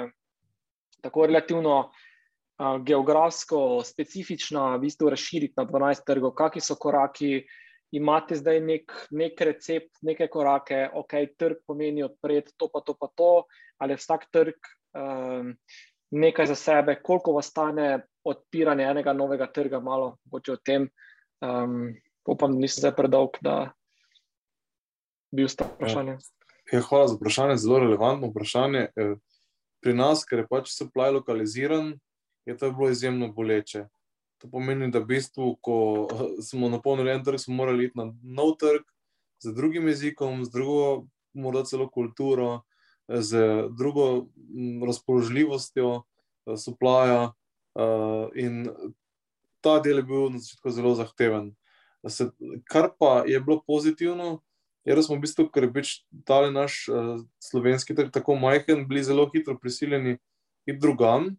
[1.02, 7.46] tako relativno uh, geografsko specifična, v bistvu razširiti na 12 trgov, kakšni so koraki.
[7.94, 13.06] Imate zdaj nek, nek recept, neke korake, ok, trg pomeni odpreti to, pa to, pa
[13.14, 13.44] to,
[13.78, 15.52] ali vsak trg um,
[16.10, 20.88] nekaj za sebe, koliko vas stane odpiranje enega novega trga, malo boče o tem.
[21.40, 21.94] Um,
[22.26, 23.70] upam, da nisem zdaj predolg, da
[25.30, 26.18] bi vstal vprašanje.
[26.72, 28.88] Ja, hvala za vprašanje, zelo relevantno vprašanje.
[29.86, 31.98] Eh, pri nas, ker je pač supply lokaliziran,
[32.46, 33.86] je to bilo izjemno boleče.
[34.42, 36.08] To pomeni, da v bistvu, ko
[36.48, 38.82] smo napolnili en trg, smo morali iti na nov trg
[39.42, 42.64] z drugim jezikom, z drugo, morda celo kulturo,
[43.06, 44.26] z drugo
[44.86, 47.32] razpoložljivostjo eh, suplaja.
[47.76, 48.64] Uh, in
[49.60, 51.50] ta del je bil na začetku zelo zahteven.
[52.64, 54.40] Kar pa je bilo pozitivno,
[54.94, 55.92] da smo v bistvu, ker je pač
[56.28, 60.18] ta naš uh, slovenski trg tako majhen, bili zelo hitro prisiljeni
[60.66, 61.34] iti drugam.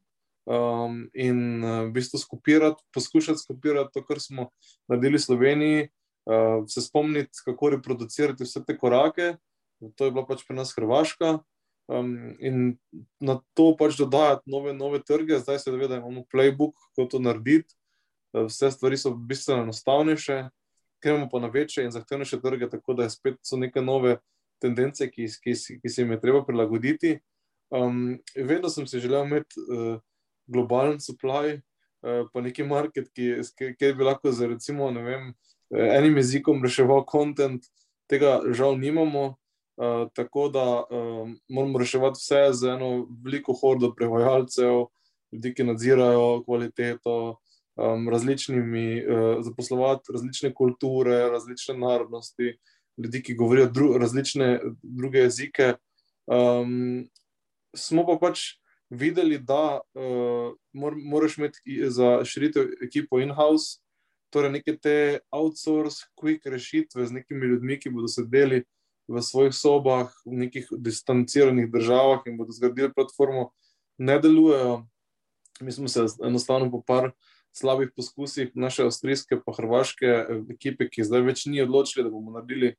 [0.47, 4.49] Um, in uh, v bistvu skupirati, poskušati skupirati to, kar smo
[4.87, 5.89] naredili v Sloveniji,
[6.27, 9.35] uh, se spomniti, kako reproducirati vse te korake.
[9.95, 11.39] To je bila pač pri nas Hrvaška,
[11.87, 12.75] Um, in
[13.23, 17.75] na to pač dodajati nove, nove trge, zdaj se da imamo playbook, kako to narediti.
[18.35, 20.49] Vse stvari so bistveno enostavnejše,
[21.03, 24.17] gremo pa na večje in zahtevnejše trge, tako da spet so neke nove
[24.61, 27.19] tendence, ki, ki, ki se jim je treba prilagoditi.
[27.69, 29.99] Um, vedno sem si želel imeti uh,
[30.47, 31.59] globalen supply,
[32.01, 33.43] uh, pa neki market, ki,
[33.79, 35.33] ki bi lahko z recimo, vem,
[35.71, 37.67] enim jezikom reševal kontent,
[38.09, 39.35] tega žal nimamo.
[39.77, 44.87] Uh, tako da um, moramo reševati vse z eno veliko hordo prevajalcev,
[45.31, 47.37] ljudi, ki nadzirajo kvaliteto,
[47.77, 52.57] um, različnimi, uh, zaposlovati različne kulture, različne narodnosti,
[52.97, 55.73] ljudi, ki govorijo dru različne druge jezike.
[56.27, 57.07] Um,
[57.75, 58.39] smo pa pač
[58.89, 63.79] videli, da uh, mor moraš imeti za širitev ekipo in-house,
[64.33, 68.63] torej neke te outsource, quick rešitve z nekimi ljudmi, ki bodo sedeli
[69.07, 73.51] v svojih sobah, v nekih distanciranih državah in bodo zgradili platformo,
[73.97, 74.83] ne delujejo.
[75.61, 77.11] Mi smo se enostavno po par
[77.57, 82.37] slabih poskusih naše avstrijske pa hrvaške eh, ekipe, ki zdaj več ni odločili, da bomo
[82.37, 82.75] naredili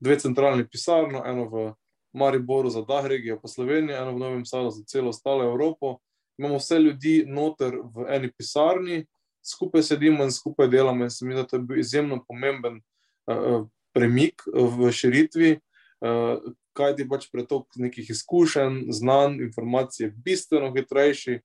[0.00, 1.64] dve centralni pisarno, eno v
[2.12, 5.98] Mariboru za Dah regijo, pa Slovenijo, eno v Novem Sadu za celo ostalo Evropo.
[6.38, 9.04] Imamo vse ljudi noter v eni pisarni,
[9.44, 13.66] skupaj sedimo in skupaj delamo in se mi zdi, da je bil izjemno pomemben uh,
[13.92, 15.52] premik v širitvi,
[16.00, 21.40] uh, kaj ti pač pretok nekih izkušenj, znanj, informacij je bistveno hitrejši.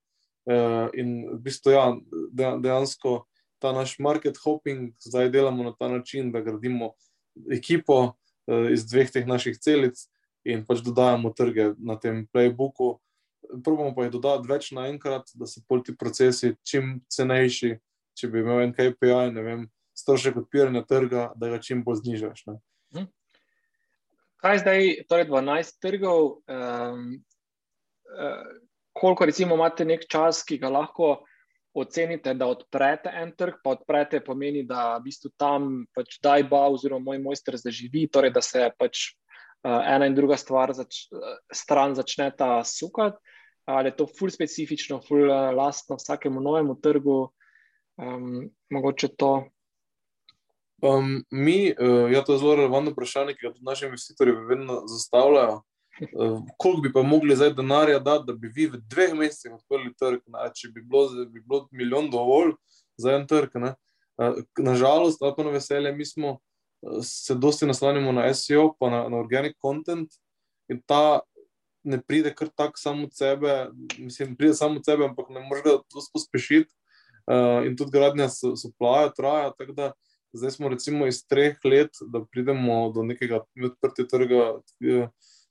[0.46, 1.86] Uh, in v bistvu, ja,
[2.62, 3.24] dejansko
[3.60, 6.92] ta naš market hopping zdaj delamo na ta način, da gradimo
[7.52, 9.98] ekipo uh, iz dveh teh naših celic
[10.46, 13.00] in pač dodajamo trge na tem playbooku.
[13.66, 17.76] Probamo pa jih dodati več naenkrat, da so ti procesi čim cenejši.
[18.16, 19.66] Če bi imel en KPI, ne vem,
[19.98, 22.46] strošek odpiranja trga, da ga čim bolj znižaš.
[22.48, 22.62] Ne.
[24.46, 27.06] Kaj zdaj, torej 12 trgov, um,
[28.14, 28.46] uh,
[28.96, 31.18] koliko recimo imate nek čas, ki ga lahko
[31.76, 36.66] ocenite, da odprete en trg, pa odprete pomeni, da v bistvu tam pač daj ba
[36.72, 41.10] oziroma moj mojster zaživi, torej da se pač uh, ena in druga stvar zač,
[41.52, 43.20] stran začneta sukati,
[43.68, 45.28] ali je to ful specifično, ful
[45.58, 47.20] lastno vsakemu novemu trgu,
[48.00, 49.34] um, mogoče to.
[50.86, 54.84] Um, mi, uh, ja, to je zelo relevantno vprašanje, ki ga tudi naši investitorji vedno
[54.88, 55.64] zastavljajo.
[55.96, 59.94] Uh, koliko bi pa mogli zdaj denarja dati, da bi vi v dveh mesecih odprli
[59.96, 60.50] trg, ne?
[60.56, 62.52] če bi bilo, bi bilo milijon dovolj
[63.00, 63.56] za en trg.
[63.56, 68.90] Uh, nažalost, ali pa na veselje, mi smo uh, se dosti naslanjamo na SEO, pa
[68.92, 70.12] na, na organic content
[70.70, 71.22] in ta
[71.86, 75.64] ne pride kar tako samo od sebe, mislim, pride samo od sebe, ampak ne moreš
[75.64, 76.72] ga dosti pospešiti
[77.30, 79.94] uh, in tudi gradnja so, so plaja, traja, tako da
[80.36, 84.40] Zdaj smo recimo iz treh let, da pridemo do nekega odprtega trga,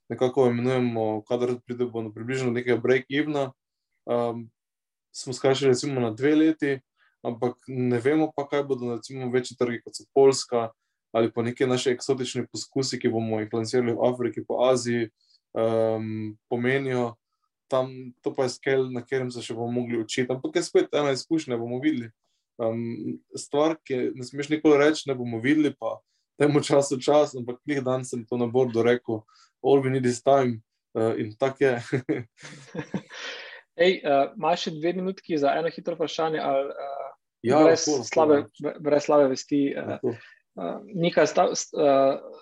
[0.09, 3.51] nekako imenujemo, kadar pridemo do približno nekega break-evna.
[4.05, 4.49] Um,
[5.15, 6.79] smo skrajšali recimo na dve leti,
[7.23, 10.69] ampak ne vemo pa, kaj bodo recimo večji trgi, kot so Poljska
[11.15, 15.07] ali pa neke naše eksotične poskusi, ki bomo jih lansirali v Afriki, po Aziji,
[15.55, 17.13] um, pomenijo.
[17.71, 17.87] Tam,
[18.21, 21.13] to pa je skel, na katerem se še bomo mogli učiti, ampak je spet ena
[21.15, 22.11] izkušnja, bomo videli
[22.59, 25.95] um, stvar, ki ne smeš nikoli reči, ne bomo videli, pa
[26.37, 29.23] temu času čas, ampak nekaj dan sem to na bordu rekel,
[29.65, 30.61] all we need is time
[30.97, 31.81] uh, in tako je.
[33.85, 36.39] Ej, uh, imaš še dve minutki za eno hitro vprašanje?
[36.39, 37.09] Ali, uh,
[37.43, 38.79] ja, brez, lahko, slabe, lahko.
[38.85, 39.61] brez slabe vesti.
[39.75, 39.97] Uh,
[40.55, 42.39] uh, nekaj stav, uh,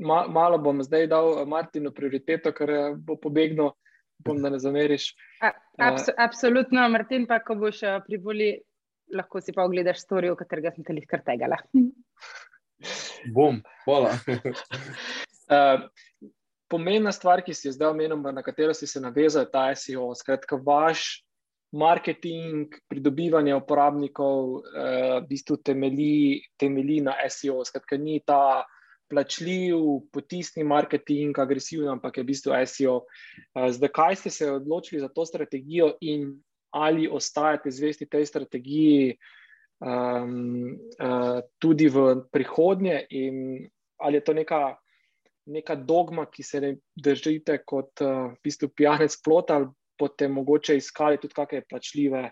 [0.00, 3.74] ma, malo bom zdaj dal Martinu prioriteto, ker bo pobegnil
[4.24, 5.10] bom, da ne zameriš.
[5.44, 5.52] A,
[5.90, 8.54] abs absolutno, Martin, pa ko boš privoli,
[9.16, 11.60] lahko si pa ogledaš storijo, katerega sem te lih kar tegala.
[13.36, 14.16] Bom, hvala.
[15.52, 15.84] uh,
[16.70, 20.10] pomembna stvar, ki si jo zdaj omenil, na katero si se navezal, je ta SEO.
[20.14, 21.24] Skratka, vaš
[21.74, 27.64] marketing, pridobivanje uporabnikov, uh, v bistvu temelji, temelji na SEO.
[27.66, 28.62] Skratka, ni ta
[29.10, 33.02] plačljiv, potisni marketing, agresiven, ampak je v bistvu SEO.
[33.54, 36.32] Uh, zdaj, kaj ste se odločili za to strategijo in
[36.70, 39.18] ali ostajate zvesti tej strategiji?
[39.80, 43.06] Um, uh, tudi v prihodnje,
[43.96, 44.76] ali je to neka
[45.46, 49.70] neka dogma, ki se ne držite kot uh, v bistvu pijanec plota, ali
[50.00, 52.22] boste mogoče iskali tudi kakšne plačljive,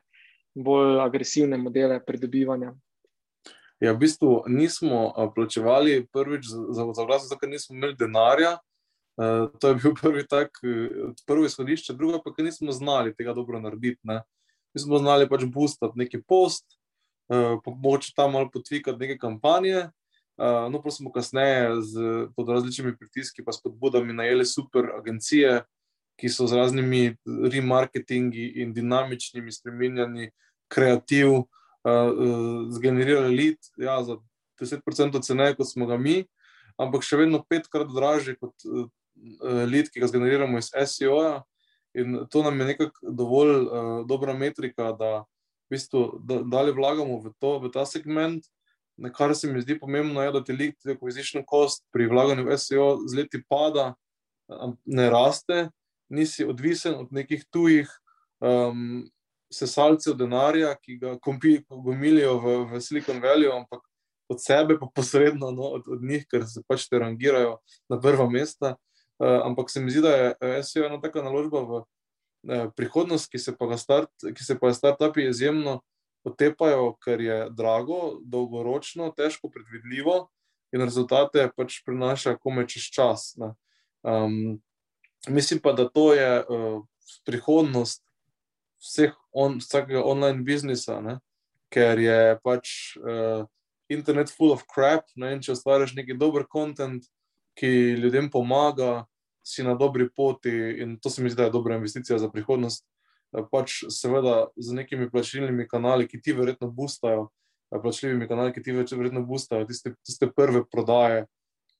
[0.55, 2.73] bolj agresivne modele pridobivanja.
[3.81, 8.57] Ja, v bistvu nismo plačevali prvič za glas, zato ker nismo imeli denarja.
[9.19, 10.59] Uh, to je bil prvi tak,
[11.27, 14.01] prvo izhodišče, drugo pa, ker nismo znali tega dobro narediti.
[14.03, 14.23] Ne.
[14.75, 16.67] Mi smo znali pač boostati neki post,
[17.33, 19.89] uh, mogoče tam malo potvikati neke kampanje,
[20.39, 22.03] Uh, no, pa smo kasneje z,
[22.37, 25.65] pod različnimi pritiski in spodbudami najeli super agencije,
[26.19, 30.31] ki so z raznimi remarketingi in dinamičnimi spremenjanji
[30.69, 31.43] kreativ uh,
[31.91, 34.17] uh, zgenerirali lead ja, za
[34.61, 36.23] 10% cene, kot smo ga mi,
[36.79, 38.87] ampak še vedno petkrat dražje kot uh,
[39.67, 41.41] lead, ki ga zgeneriramo iz SEO-ja.
[41.99, 45.25] In to nam je nekako dovolj uh, dobra metrika, da
[45.67, 48.47] v bistvu da, dalje vlagamo v, to, v ta segment
[49.15, 52.89] kar se mi zdi pomembno, je, da ti lik acquisition cost pri vlaganju v SEO
[53.07, 53.93] z leti pada,
[54.85, 55.69] ne raste,
[56.09, 57.91] nisi odvisen od nekih tujih
[58.41, 59.05] um,
[59.53, 61.17] sesalcev denarja, ki ga
[61.71, 63.85] gomilijo v, v Silicon Valley, ampak
[64.29, 68.29] od sebe, pa posredno no, od, od njih, ker se pač te rangirajo na prva
[68.31, 68.77] mesta.
[69.19, 73.41] Uh, ampak se mi zdi, da je SEO ena taka naložba v uh, prihodnost, ki
[73.41, 75.81] se pa, start, ki se pa startupi izjemno
[76.29, 80.29] otepajo, ker je drago, dolgoročno, težko predvidljivo
[80.73, 83.33] in rezultate pač prinaša kome čez čas.
[84.03, 84.61] Um,
[85.29, 86.83] mislim pa, da to je uh,
[87.27, 88.05] prihodnost
[88.79, 91.19] vseh on, vsakega online biznisa, ne?
[91.69, 93.45] ker je pač uh,
[93.93, 95.09] internet full of crap.
[95.17, 95.35] Ne?
[95.43, 97.05] Če ustvariš neki dober kontent,
[97.59, 99.05] ki ljudem pomaga,
[99.45, 100.53] si na dobri poti
[100.83, 102.85] in to se mi zdi, da je dobra investicija za prihodnost.
[103.37, 107.29] Eh, pač seveda z nekimi plačilnimi kanali, ki ti verjetno boostajo,
[107.73, 111.27] eh, plačljivimi kanali, ki ti verjetno boostajo tiste, tiste prve prodaje,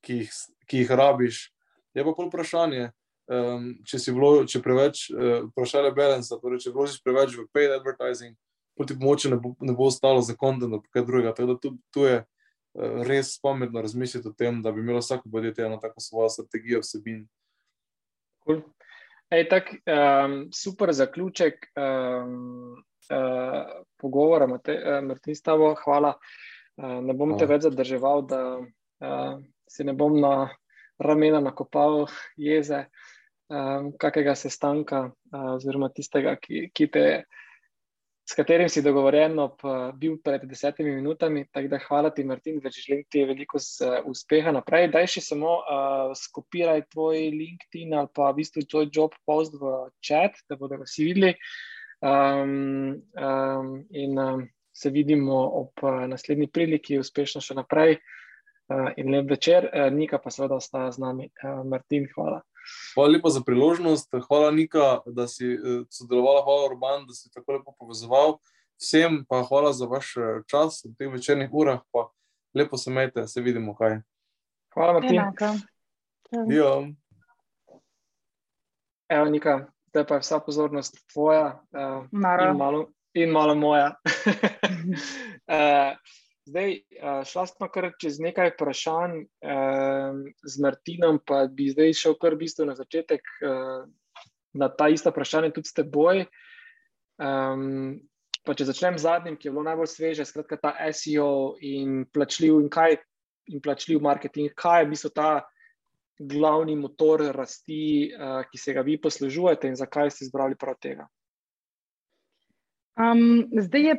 [0.05, 0.33] ki jih,
[0.69, 1.49] ki jih rabiš.
[1.95, 2.91] Je pa pol vprašanje,
[3.33, 7.73] um, če si vlo, če preveč uh, vprašanje balance, torej če vložiš preveč v paid
[7.75, 8.37] advertising,
[8.79, 11.33] poti pomoči ne bo, ne bo ostalo za kontent, pa kaj drugega.
[11.35, 15.33] Tako da tu, tu je uh, res pametno razmišljati o tem, da bi imelo vsako
[15.33, 17.25] podjetje eno tako svojo strategijo vsebin.
[18.45, 18.63] Cool.
[19.31, 22.73] Ej, tak, um, super zaključek um,
[23.13, 25.75] uh, pogovora, uh, Martin, s tabo.
[25.85, 26.15] Hvala.
[26.77, 27.39] Uh, ne bom Hvala.
[27.39, 29.35] te več zadrževal, da uh,
[29.69, 30.49] si ne bom na
[30.99, 32.07] ramena nakopal
[32.41, 32.87] jeze,
[33.53, 37.05] um, kakega sestanka, uh, oziroma tistega, ki, ki te
[38.29, 39.39] s katerim si dogovorjen,
[39.97, 41.47] bil pred desetimi minutami.
[41.53, 43.61] Tako da hvala ti, Martin, več želim ti veliko
[44.11, 44.91] uspeha naprej.
[44.93, 49.73] Daj še samo uh, skopiraj tvoj LinkedIn ali pa v bistvu tvoj job post v
[50.05, 51.33] chat, da bodo vsi videli.
[52.05, 54.45] Um, um, in um,
[54.77, 57.97] se vidimo ob uh, naslednji priliki, uspešno še naprej.
[58.69, 61.31] Uh, in lep večer, uh, Nika pa seveda ostaja z nami.
[61.41, 62.43] Uh, Martin, hvala.
[62.95, 67.53] Hvala lepa za priložnost, hvala Nika, da si eh, sodelovala, hvala Urban, da si tako
[67.53, 68.39] lepo povezoval.
[68.79, 72.09] Vsem pa hvala za vaš eh, čas v teh večernih urah, pa
[72.55, 74.01] lepo se imejte, se vidimo kaj.
[74.75, 75.17] Hvala, Martin.
[76.49, 76.89] Ja.
[79.09, 83.95] Evo, Nika, zdaj pa je vsa pozornost tvoja uh, in, malo, in malo moja.
[84.05, 85.97] uh,
[86.49, 90.13] Zdaj, eh, šla smo kar čez nekaj vprašanj eh,
[90.49, 93.83] z Martinom, pa bi zdaj šel kar v bistvu na začetek eh,
[94.57, 96.25] na ta ista vprašanja, tudi s teboj.
[97.19, 97.99] Um,
[98.47, 102.61] pa če začnem z zadnjim, ki je bilo najbolj sveže, skratka ta SEO in plačljiv
[102.63, 102.97] in kaj
[103.53, 105.31] in plačljiv marketing, kaj je v bistvu ta
[106.19, 111.09] glavni motor rasti, uh, ki se ga vi poslužujete in zakaj ste izbrali prav tega?
[112.99, 113.99] Um, zdaj je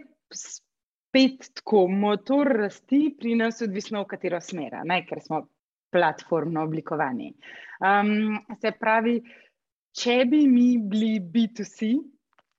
[1.09, 4.77] spet tako, motor rasti pri nas, odvisno v katero smer,
[5.09, 5.43] ker smo
[5.89, 7.33] platformno oblikovani.
[7.81, 9.17] Um, se pravi,
[9.97, 11.95] če bi mi bili B2C,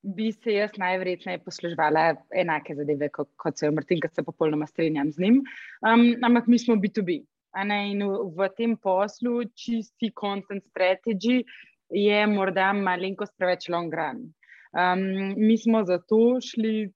[0.01, 2.05] bi se jaz najverjetneje posluževala
[2.43, 5.41] enake zadeve, kot, kot se je Martin, ker se popolnoma strinjam z njim.
[5.85, 7.21] Um, ampak mi smo B2B.
[7.61, 11.41] In v, v tem poslu čisti content strategy
[11.91, 14.25] je morda malenkost preveč long run.
[14.71, 16.89] Um, mi smo zato šli,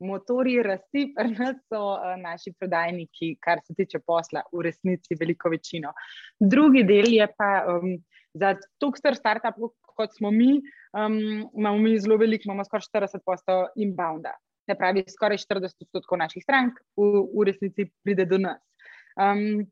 [0.00, 5.50] motori rasti, pri nas so uh, naši prodajniki, kar se tiče posla, v resnici veliko
[5.50, 5.92] večino.
[6.40, 7.96] Drugi del je pa um,
[8.34, 9.58] za tukaj startup,
[9.98, 10.60] kot smo mi,
[10.94, 14.36] um, imamo mi zelo veliko, imamo skoraj 40 postov inbounda.
[14.68, 18.62] Se pravi, skoraj 40 odstotkov naših strank v, v resnici pride do nas.
[19.18, 19.66] Um,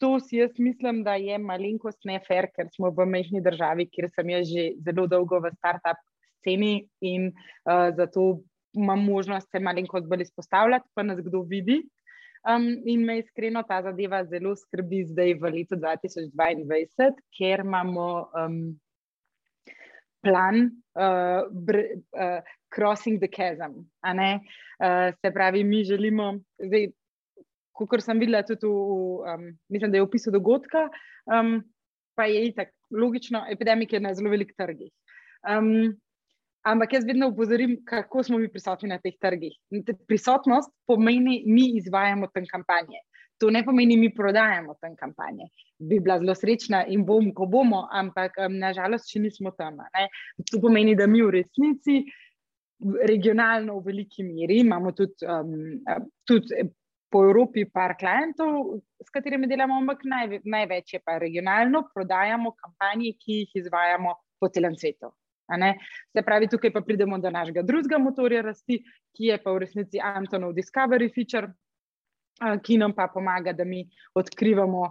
[0.00, 4.10] to si jaz mislim, da je malenkost ne fair, ker smo v mehni državi, kjer
[4.12, 6.00] sem jaz že zelo dolgo v startup
[6.40, 8.44] sceni in uh, zato
[8.76, 11.82] imam možnost se malenkost bolj izpostavljati, pa nas kdo vidi.
[12.46, 18.04] Um, in me iskreno ta zadeva zelo skrbi zdaj v letu 2022, ker imamo
[18.38, 18.60] um,
[20.22, 21.80] plan uh, br,
[22.14, 22.38] uh,
[22.70, 23.80] Crossing the Chasm.
[23.82, 26.86] Uh, se pravi, mi želimo, zdaj,
[27.72, 30.86] kot sem videla tudi v, um, mislim, da je v opisu dogodka,
[31.26, 31.58] um,
[32.14, 34.92] pa je itak logično, epidemija je na zelo velikih trgih.
[35.42, 35.96] Um,
[36.66, 39.54] ampak jaz vedno upozorim, kako smo mi prisotni na teh trgih.
[40.08, 43.02] Prisotnost pomeni, mi izvajamo tam kampanje.
[43.38, 45.50] To ne pomeni, mi prodajamo tam kampanje.
[45.78, 49.82] Bi bila zelo srečna in bom, ko bomo, ampak um, nažalost, še nismo tam.
[49.96, 50.08] Ne?
[50.50, 52.00] To pomeni, da mi v resnici
[53.08, 55.78] regionalno v veliki meri imamo tudi, um,
[56.28, 56.66] tudi
[57.12, 63.14] po Evropi par klientov, s katerimi delamo, ampak naj, največ je pa regionalno, prodajamo kampanje,
[63.20, 65.12] ki jih izvajamo po celem svetu.
[65.46, 68.80] Se pravi, tukaj pa pridemo do našega drugega motorja rasti,
[69.16, 71.52] ki je pa v resnici Antonov Discovery Feature,
[72.62, 73.84] ki nam pa pomaga, da mi
[74.14, 74.90] odkrivamo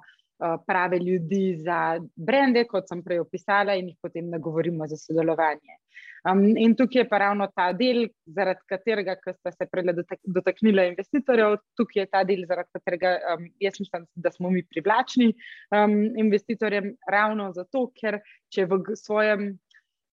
[0.68, 5.80] prave ljudi za brende, kot sem prej opisala, in jih potem nagovorimo za sodelovanje.
[6.26, 9.94] Um, in tukaj je pa ravno ta del, zaradi katerega, ki ste se prej
[10.24, 15.30] dotaknili investitorjev, tukaj je ta del, zaradi katerega um, jaz mislim, da smo mi privlačni
[15.30, 15.94] um,
[16.26, 19.54] investitorjem, ravno zato, ker če v svojem.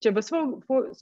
[0.02, 0.46] Če v svoj,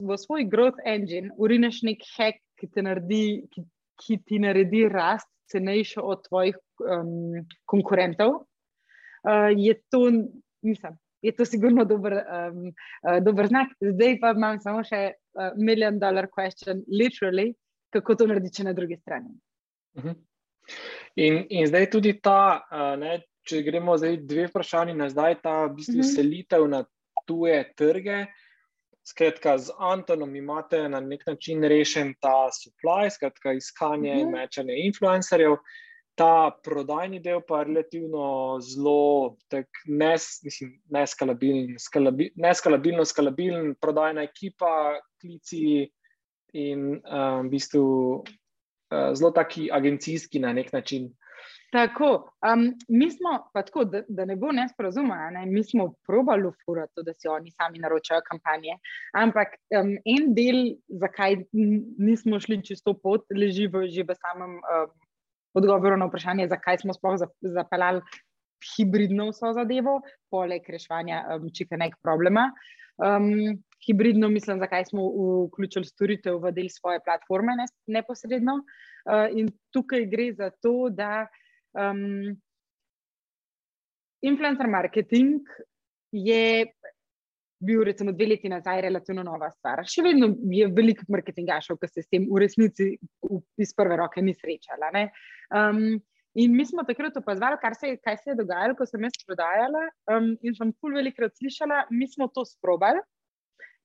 [0.00, 3.64] v svoj growth engine urineš nek hack, ki naredi, ki,
[4.00, 8.42] ki ti naredi rast cenejšo od tvojih um, konkurentov,
[9.24, 10.02] uh, je to,
[10.62, 13.72] mislim, je to sigurno dober, um, uh, dober znak.
[13.80, 17.54] Zdaj pa imam samo še uh, million dollar question, literally,
[17.90, 19.32] kako to narediti na drugi strani.
[19.96, 20.08] Uh mhm.
[20.08, 20.16] -huh.
[21.16, 25.64] in, in zdaj tudi ta, uh, ne, če gremo zdaj dve vprašanji na zdaj, ta
[25.66, 26.08] v bistvu uh mhm.
[26.08, 26.14] -huh.
[26.14, 26.84] selitev na
[27.26, 28.26] tuje trge.
[29.10, 34.32] Skratka, z Antonom imate na nek način rešen ta supply, skratka, iskanje in -huh.
[34.32, 35.56] mečanje influencerjev
[36.20, 38.24] ta prodajni del pa je relativno
[38.60, 39.36] zelo
[39.86, 40.26] nes,
[40.92, 41.76] neskalabilen,
[42.36, 45.88] neskalabilno skalabilen, prodajna ekipa, klici
[46.52, 47.84] in um, v bistvu
[48.20, 51.08] uh, zelo taki agencijski na nek način.
[51.70, 57.04] Tako, um, mi smo, tako, da, da ne bo nesporazuma, ne, mi smo probali ufurati,
[57.06, 58.74] da si oni sami naročajo kampanje.
[59.14, 60.58] Ampak um, en del,
[60.88, 61.36] zakaj
[61.98, 64.90] nismo šli čisto pot, leži v, že v samem um,
[65.54, 68.02] odgovoru na vprašanje, zakaj smo sploh zapeljali
[68.74, 70.00] hibridno vso zadevo,
[70.30, 72.50] poleg reševanja um, čikanek problema.
[72.98, 75.06] Um, hibridno mislim, zakaj smo
[75.46, 78.58] vključili storitev v del svoje platforme ne, neposredno.
[79.06, 81.28] Uh, in tukaj gre za to, da
[81.78, 82.32] um,
[84.22, 85.40] influencer marketing
[86.12, 86.66] je
[87.60, 89.82] bil recimo dve leti nazaj relativno nova stvar.
[89.84, 92.94] Še vedno je veliko marketingašov, ki se s tem v resnici
[93.60, 94.88] iz prve roke ni srečala.
[95.52, 96.00] Um,
[96.40, 99.86] in mi smo takrat opazovali, se, kaj se je dogajalo, ko sem jaz prodajala.
[100.08, 103.04] Um, in sem pol velikrat slišala, mi smo to sprobali,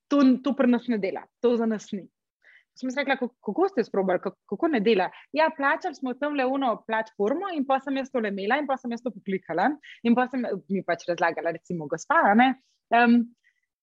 [0.08, 2.06] to, to pri nas ne dela, to za nas ni.
[2.76, 5.08] Sem rekla, kako ste sprobali, kako ne dela.
[5.32, 8.68] Ja, plačali smo tam le uno platformo in pa sem jaz to le imela in
[8.68, 9.70] pa sem jaz to poklikala
[10.04, 12.20] in pa sem mi pač razlagala, recimo, gospa.
[12.92, 13.22] Um,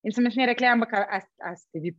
[0.03, 1.93] In sem jim rekla, ampak a, a ste vi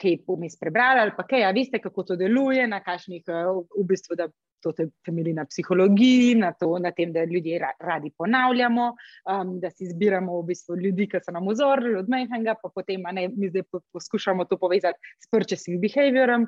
[0.00, 3.86] kaj pomis prebrali ali pa kaj, a veste, kako to deluje, na kakšnih, eh, v
[3.88, 4.28] bistvu, da
[4.62, 4.72] to
[5.04, 10.40] temelji na psihologiji, na, to, na tem, da ljudje radi ponavljamo, um, da si izbiramo
[10.40, 14.44] v bistvu ljudi, ki so nam vzorili od majhnega, pa potem ne, mi zdaj poskušamo
[14.44, 16.46] to povezati s purchasing behaviorom.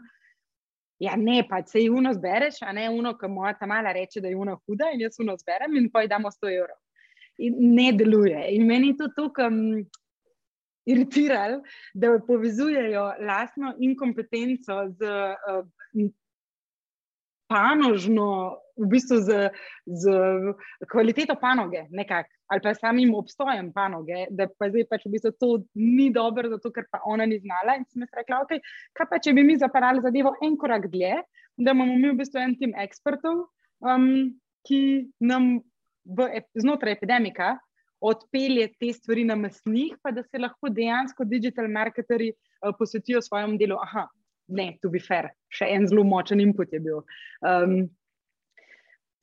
[1.03, 4.21] Ja, ne, pa se jih uno zbereš, a ne uno, ki moja ta mala reče,
[4.21, 6.79] da je uno huda in jaz uno zberem in pa ji damo 100 evrov.
[7.43, 8.45] In ne deluje.
[8.55, 9.51] In meni to tukaj
[10.87, 11.61] iritirali,
[11.95, 15.67] da povezujejo lastno inkompetenco z uh,
[17.53, 19.51] panožno, v bistvu z,
[19.85, 20.05] z
[20.89, 25.51] kvaliteto panoge, nekak, ali pa samim obstojem panoge, da pa zdaj pač v bistvu to
[25.77, 27.77] ni dobro, zato ker pa ona ni znala.
[27.77, 28.63] In sem rekla, okay,
[28.97, 31.21] kaj pa če bi mi zaparali zadevo en korak dlje,
[31.61, 33.45] da imamo mi v bistvu en tim ekspertov,
[33.85, 34.33] um,
[34.65, 34.81] ki
[35.21, 35.59] nam
[36.09, 37.57] v, znotraj epidemika
[38.03, 43.61] odpelje te stvari na mesnih, pa da se lahko dejansko digital marketeri uh, posvetijo svojemu
[43.61, 43.79] delu.
[43.85, 44.09] Aha,
[44.53, 47.03] ne, to bi fair, še en zelo močen input je bil.
[47.41, 47.87] Um,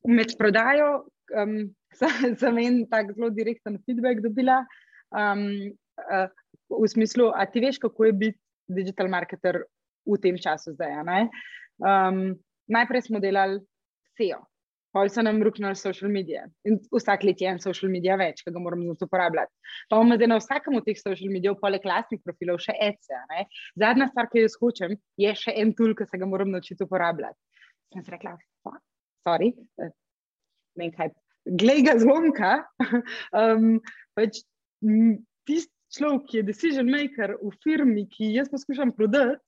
[0.08, 0.92] med prodajo
[1.38, 1.56] um,
[2.42, 4.62] sem en tak zelo direkten feedback dobila.
[5.10, 5.74] Um,
[6.06, 6.28] uh,
[6.70, 9.64] v smislu, a ti veš, kako je biti digital marketer
[10.06, 11.02] v tem času zdaj?
[11.82, 12.38] Um,
[12.70, 13.58] najprej smo delali
[14.14, 14.44] SEO,
[15.00, 16.42] Pol so nam ruknili social medije.
[16.68, 19.54] In vsak let je en social medij več, ki ga moramo za to uporabljati.
[19.88, 23.46] Pa imamo zdaj na vsakem od teh social medijev, poleg lastnih profilov, še ECE.
[23.80, 27.40] Zadnja stvar, ki jo skočim, je še en tool, ki se ga moram naučiti uporabljati.
[27.96, 28.36] Sem si rekla,
[29.24, 29.54] sorry,
[30.82, 31.14] ne kaj,
[31.64, 32.54] glej ga zvonka.
[33.40, 33.80] um,
[34.20, 34.44] pač,
[35.50, 39.40] Tisti človek, ki je decision maker v firmi, ki jaz poskušam prodati,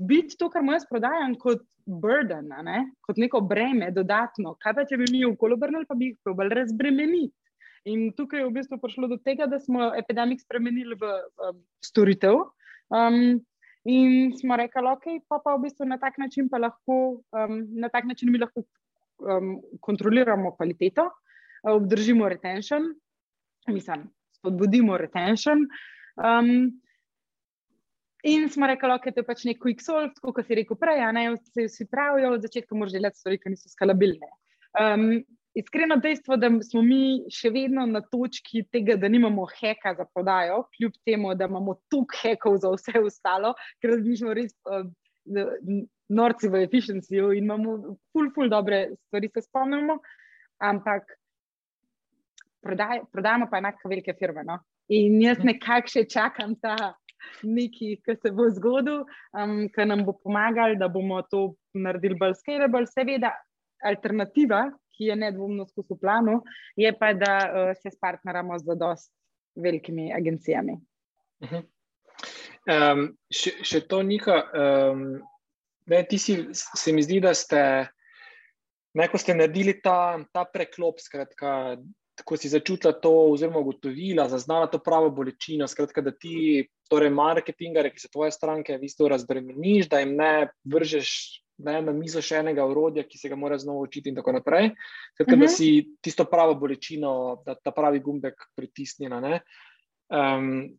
[0.00, 2.84] biti to, kar mu jaz prodajam, kot burden, ne?
[3.06, 4.54] kot neko breme, dodatno.
[4.62, 7.34] Kaj pa če bi mi v kolo obrnili, pa bi jih probali razbremeniti.
[7.88, 11.12] In tukaj je v bistvu prišlo do tega, da smo epidemik spremenili v
[11.48, 12.42] um, storitev.
[12.92, 13.40] Um,
[13.88, 17.88] in smo rekli, ok, pa, pa v bistvu na tak način pa lahko, um, na
[17.88, 18.66] tak način mi lahko
[19.24, 21.08] um, kontroliramo kvaliteto,
[21.72, 22.92] obdržimo retention,
[23.68, 24.04] mislim,
[24.36, 25.64] spodbudimo retention.
[26.20, 26.68] Um,
[28.22, 31.26] In smo rekli, da je to pač nek quick solve, kot si rekel prej, ne
[31.34, 34.28] vsi, vsi pravijo, od začetka moraš delati stvari, ki niso skalabilne.
[34.80, 35.22] Um,
[35.54, 40.66] iskreno dejstvo, da smo mi še vedno na točki tega, da nimamo heka za prodajo,
[40.76, 44.84] kljub temu, da imamo tuk hekov za vse ostalo, ker smo res uh,
[46.10, 50.00] norci v efficiencyju in imamo ful, ful dobre stvari, se spomnimo,
[50.60, 51.16] ampak
[52.60, 54.44] prodaj, prodajamo pa enako velike firme.
[54.44, 54.58] No?
[54.88, 55.54] In jaz mhm.
[55.54, 56.76] nekako še čakam ta
[57.42, 59.04] nekaj, ki se bo zgodil,
[59.36, 62.86] um, ki nam bo pomagal, da bomo to naredili bolj scalable.
[62.90, 63.32] Seveda,
[63.84, 64.66] alternativa,
[64.96, 66.40] ki je nedvomno skozi planu,
[66.76, 69.12] je pa, da uh, se s partneramo z dost
[69.56, 70.78] velikimi agencijami.
[71.40, 71.64] Uh -huh.
[72.68, 74.42] um, še, še to nika.
[74.52, 75.22] Um,
[75.86, 77.88] ne, ti si, se mi zdi, da ste.
[78.94, 81.76] Neko ste naredili ta, ta preklop, skratka,
[82.24, 87.92] ko si začutila to, oziroma ugotovila, zaznala to pravo bolečino, skratka, da ti, torej, marketingare,
[87.94, 91.10] ki so tvoje stranke, v bistvu razbremeniš, da jim ne vržeš
[91.64, 94.70] ne, na mizo še enega urodja, ki se ga mora znova učiti, in tako naprej.
[95.14, 95.40] Skratka, uh -huh.
[95.40, 95.54] da mhm.
[95.54, 99.40] si tisto pravo bolečino, da ta pravi gumbek pritisnjena.
[100.08, 100.78] Um,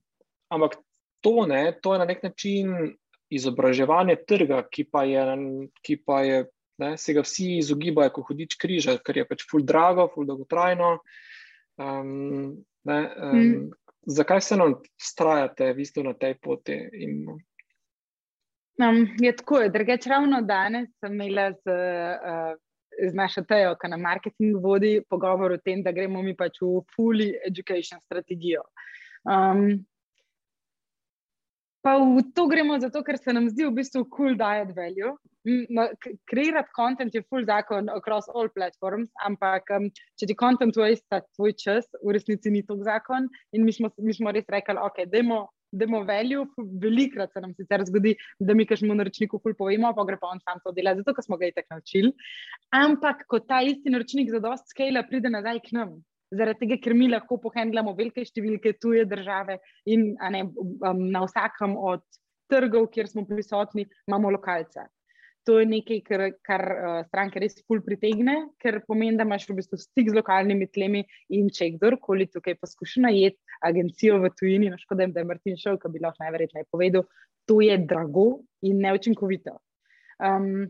[0.50, 0.78] ampak
[1.22, 2.98] to, ne, to je na nek način
[3.30, 5.38] izobraževanje trga, ki pa je.
[5.82, 6.46] Ki pa je
[6.82, 10.96] Ne, se ga vsi izogibajo, ko hodiš križa, ker je pač ful drago, ful dolgotrajno.
[11.78, 13.70] Um, ne, um, mm.
[14.06, 16.74] Zakaj se nam strajate, vi ste na tej poti?
[16.94, 17.28] In...
[18.82, 21.76] Um, je tako, drugače ravno danes sem imela z,
[22.18, 22.56] uh,
[23.10, 26.82] z našo tejo, ki na marketing vodi pogovor o tem, da gremo mi pač v
[26.96, 28.66] fully education strategijo.
[29.24, 29.86] Um,
[31.82, 35.16] Pa v to gremo zato, ker se nam zdi v bistvu cool diet value.
[36.30, 39.88] Kreirati kontent je full zakon across all platforms, ampak um,
[40.20, 43.26] če ti kontent waste tvoj čas, v resnici ni to zakon.
[43.58, 45.48] In mi smo, mi smo res rekli, ok, demo.
[45.72, 46.44] Demo value,
[46.84, 48.12] velikrat se nam sicer zgodi,
[48.44, 51.38] da mi kažemo naročniku, ful povemo, pa gre pa on sam to dela, zato smo
[51.40, 52.12] ga i tako naučili.
[52.76, 55.94] Ampak, ko ta isti naročnik za dost scale pride nazaj k nam,
[56.32, 59.60] zaradi tega, ker mi lahko pohendlamo velike številke tuje države
[59.92, 62.04] in ne, um, na vsakem od
[62.52, 64.88] trgov, kjer smo prisotni, imamo lokalce.
[65.50, 69.58] To je nekaj, kar, kar uh, stranke res ful pritegne, ker pomeni, da imaš v
[69.58, 71.02] bistvu stik z lokalnimi tlemi
[71.34, 75.80] in če kdorkoli tukaj poskuša najeti agencijo v tujini, no škoda, da je Martin šel,
[75.82, 77.08] ki bi lahko najverjetneje povedal,
[77.50, 78.28] to je drago
[78.62, 79.58] in neučinkovito.
[80.22, 80.70] Um,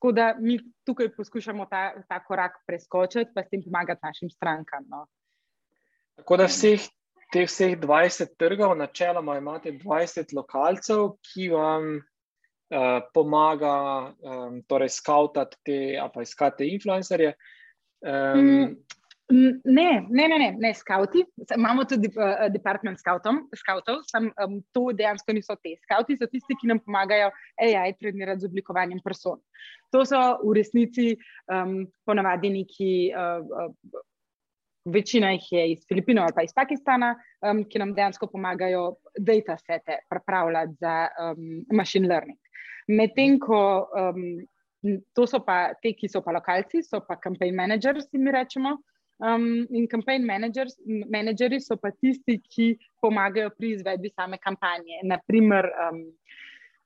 [0.00, 0.56] Tako da mi
[0.88, 4.86] tukaj poskušamo ta, ta korak preskočiti, pa s tem pomagati našim strankam.
[4.88, 5.04] No.
[6.16, 6.86] Tako da vseh
[7.32, 13.74] teh vseh 20 trgov, načeloma imate 20 lokalcev, ki vam uh, pomaga,
[14.24, 15.78] um, torej, skautati te,
[16.14, 17.34] pa iskati influencerje.
[18.00, 18.76] Um, mm.
[19.30, 21.22] Ne, ne, ne, ne, ne skauti.
[21.56, 25.76] Imamo tudi uh, department skautov, sem um, to dejansko niso te.
[25.84, 27.30] Skauti so tisti, ki nam pomagajo
[27.62, 29.38] AI trenirati z oblikovanjem person.
[29.94, 31.12] To so v resnici
[31.46, 34.02] um, ponavadi neki, uh, uh,
[34.90, 37.14] večina jih je iz Filipinov ali pa iz Pakistana,
[37.46, 42.38] um, ki nam dejansko pomagajo data sete pripravljati za um, machine learning.
[42.90, 44.24] Medtem ko um,
[45.14, 48.78] to so pa te, ki so pa lokalci, so pa campaign managers, mi rečemo.
[49.20, 55.02] Um, in campaign managers, menedžeri so pa tisti, ki pomagajo pri izvedbi same kampanje.
[55.04, 56.06] Naprimer, um,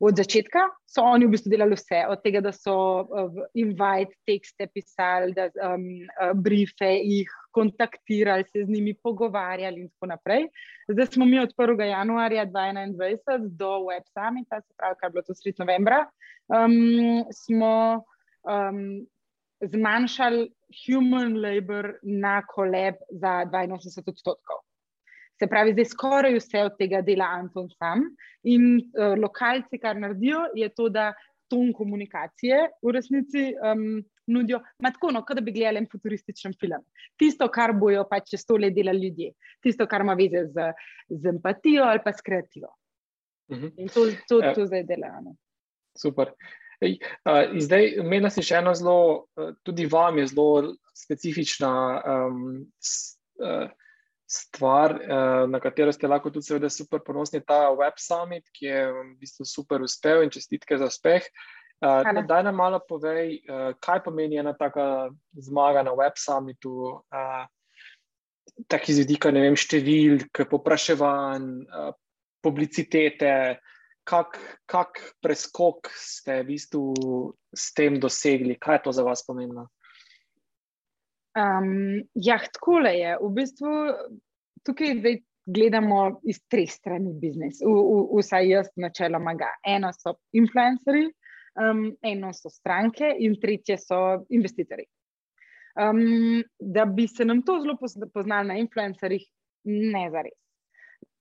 [0.03, 2.75] od začetka so oni v bistvu delali vse, od tega, da so
[3.07, 5.87] uh, invite tekste pisali, da um,
[6.19, 10.49] uh, briefe jih kontaktirali, se z njimi pogovarjali in tako naprej.
[10.91, 11.83] Zdaj smo mi od 1.
[11.87, 16.05] januarja 2021 do Web Summita, se pravi, kar je bilo to sred novembra,
[16.51, 18.03] um, smo
[18.43, 19.07] um,
[19.73, 20.49] zmanjšali
[20.85, 24.63] human labor na koleb za 82 odstotkov.
[25.39, 28.05] Se pravi, zdaj skoraj vse od tega dela Anton sam.
[28.45, 31.13] In uh, lokalci, kar naredijo, je to, da
[31.51, 34.61] ton komunikacije v resnici um, nudijo.
[34.83, 36.85] Tako, no, kot da bi gledali en futurističen film.
[37.21, 40.71] Tisto, kar bojo pač čez to let delali ljudje, tisto, kar ima veze z,
[41.11, 42.71] z empatijo ali pa s kreativo.
[43.49, 43.67] Uh mhm.
[43.67, 43.73] -huh.
[43.77, 45.35] In to, to, to, to zdaj delajo.
[45.99, 46.33] Super.
[47.25, 48.99] Uh, zdaj, meni je še eno zelo,
[49.67, 52.45] tudi vam je zelo specifična um,
[52.79, 53.67] s, uh,
[54.31, 57.43] stvar, uh, na katero ste lahko tudi, seveda, super ponosni.
[57.45, 61.27] Ta Web Summit, ki je v bistvu super uspel in čestitke za uspeh.
[61.85, 67.45] Uh, daj nam malo povej, uh, kaj pomeni ena taka zmaga na Web Summitu, uh,
[68.71, 71.93] tako iz vidika številk, popraševanj, uh,
[72.45, 73.61] publicitete.
[74.05, 74.37] Kak,
[74.69, 76.83] kak preskok ste v bistvu
[77.57, 79.69] s tem dosegli, kaj je to za vas pomembno?
[81.35, 83.17] Um, ja, tako je.
[83.21, 83.71] V bistvu
[84.65, 85.17] tukaj zdaj
[85.47, 89.35] gledamo iz treh strani biznis, v, v, vsaj jaz, načeloma.
[89.41, 89.51] Ga.
[89.67, 91.09] Eno so influencerji,
[91.61, 94.87] um, eno so stranke, in tretje so investitorji.
[95.75, 97.77] Um, da bi se nam to zelo
[98.13, 99.27] poznalo na influencerjih,
[99.65, 100.39] ne za res.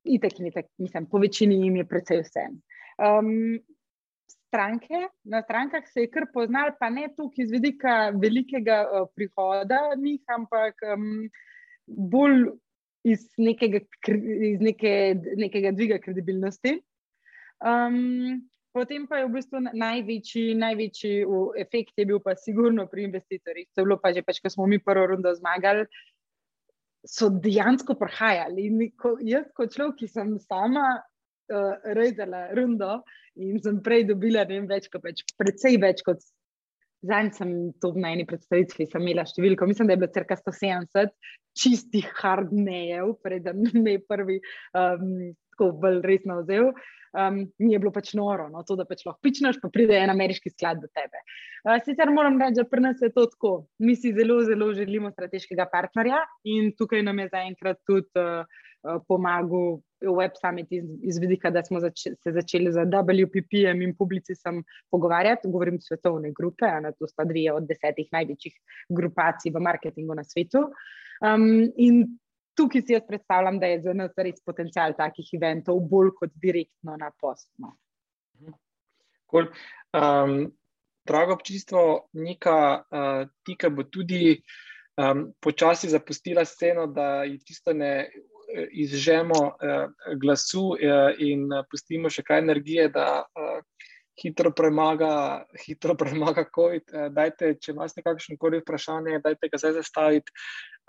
[0.03, 2.47] Itek itek, mislim, po večini jim je precej vse.
[2.98, 3.60] Um,
[4.53, 9.80] stranke, na strankah se je kar poznal, pa ne tukaj iz vidika velikega uh, prihoda
[9.98, 11.30] njih, ampak um,
[11.88, 12.52] bolj
[13.03, 13.82] iz, nekega,
[14.53, 14.94] iz neke,
[15.38, 16.78] nekega dviga kredibilnosti.
[17.64, 18.44] Um,
[18.74, 21.26] potem pa je v bistvu največji, največji
[21.61, 23.70] efekt je bil pa sigurno pri investitorjih.
[23.74, 25.86] To je bilo pa že, pač, ko smo mi prvo rundo zmagali.
[27.03, 28.70] So dejansko prihajali.
[28.70, 31.02] In ko, jaz, kot človek, ki sem sama
[31.52, 33.02] uh, rezala rundo
[33.36, 36.22] in sem prej dobila vem, več, kot več, predvsej več kot
[37.03, 37.53] zdaj, sem
[37.84, 39.68] to na eni predstavitvi imela številko.
[39.68, 41.11] Mislim, da je bilo crka 170
[41.57, 44.41] čistih hardnejev, preden me je prvi
[44.73, 46.73] um, tako bolj resno vzel.
[47.13, 50.49] Um, ni bilo pač noro, no, to, da pač lahko pičnaš, pa pride en ameriški
[50.49, 51.19] sklad do tebe.
[51.61, 53.51] Uh, sicer moram reči, da pri nas je to tako.
[53.85, 58.41] Mi si zelo, zelo želimo strateškega partnerja in tukaj nam je zaenkrat tudi uh,
[58.84, 63.93] uh pomagal Web Summit iz, iz vidika, da smo zač se začeli z WPP-jem in
[63.95, 65.51] publicistom pogovarjati.
[65.53, 68.57] Govorim svetovne grupe, a to sta dve od desetih največjih
[68.89, 70.65] grupacij v marketingu na svetu.
[71.23, 72.03] Um, in
[72.57, 76.97] tukaj si jaz predstavljam, da je za nas res potencial takih eventov bolj kot direktno
[76.99, 77.73] na postno.
[79.31, 79.47] Cool.
[79.95, 80.51] Um,
[81.07, 84.35] drago občinstvo, Nika, uh, ti, ki bo tudi
[84.99, 88.09] um, počasi zapustila sceno, da je tisto ne
[88.53, 89.87] izžemo uh,
[90.21, 93.87] glasu uh, in pustimo še kaj energije, da uh,
[94.22, 96.90] hitro premaga, hitro premaga COVID.
[96.94, 100.34] Uh, dajte, če imate kakšno koli vprašanje, dajte ga zdaj zastaviti,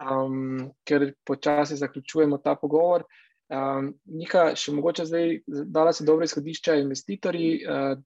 [0.03, 3.07] um, ker počasi zaključujemo ta pogovor.
[3.53, 7.55] Um, Nika, še mogoče zdaj dala se dobro izhodišče investitorji.
[7.65, 8.03] Uh,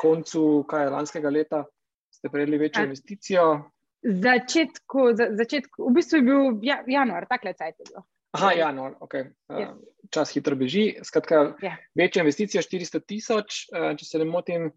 [0.00, 1.64] koncu kaj, lanskega leta
[2.10, 3.46] ste prejeli večjo investicijo.
[4.02, 8.04] Začetku, za, začetku, v bistvu je bil ja, januar, tako je bilo.
[8.32, 9.28] Aha, ja, no, okay.
[9.52, 9.74] uh,
[10.10, 10.96] čas hitro beži.
[11.04, 11.64] Skratka, yeah.
[11.66, 11.76] Ja.
[11.94, 14.70] večja investicija 400 tisoč, uh, če se ne motim,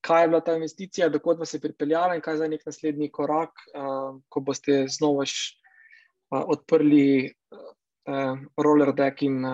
[0.00, 3.10] kaj je bila ta investicija, dokot vas je pripeljala in kaj je za nek naslednji
[3.12, 5.26] korak, uh, ko boste znova
[6.30, 7.34] odprli
[8.56, 9.44] roller deck in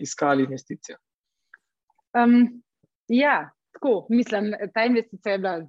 [0.00, 0.96] iskali investicijo.
[2.16, 2.62] Um,
[3.08, 3.50] ja.
[3.72, 5.68] Tako, mislim, ta investicija je bila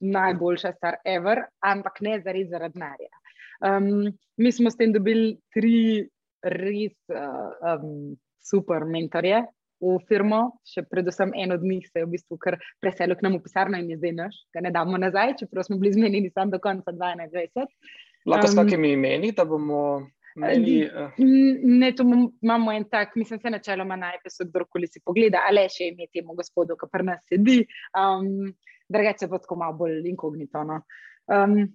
[0.00, 3.10] najboljša stvar, ever, ampak ne zaradi denarja.
[3.62, 6.08] Um, mi smo s tem dobili tri
[6.46, 9.42] res uh, um, super mentorje
[9.82, 13.36] v firmo, še predvsem en od njih se je v bistvu kar preselil k nam
[13.36, 16.50] v pisarno in je zdaj naš, ga ne damo nazaj, čeprav smo bili zmenjeni sam
[16.50, 17.66] do konca 2021.
[18.26, 20.06] Lahko um, s kakimi imeni, da bomo.
[20.36, 21.16] Meni, uh...
[21.16, 26.10] Ne, tu imamo en tak, mislim, se načeloma najprej, kdorkoli si pogleda, ali še ime
[26.12, 27.62] temu gospodu, ki pri nas sedi,
[27.96, 28.50] um,
[28.92, 30.64] drugače pa tako malo bolj inkognito.
[30.68, 30.82] No.
[31.32, 31.70] Um,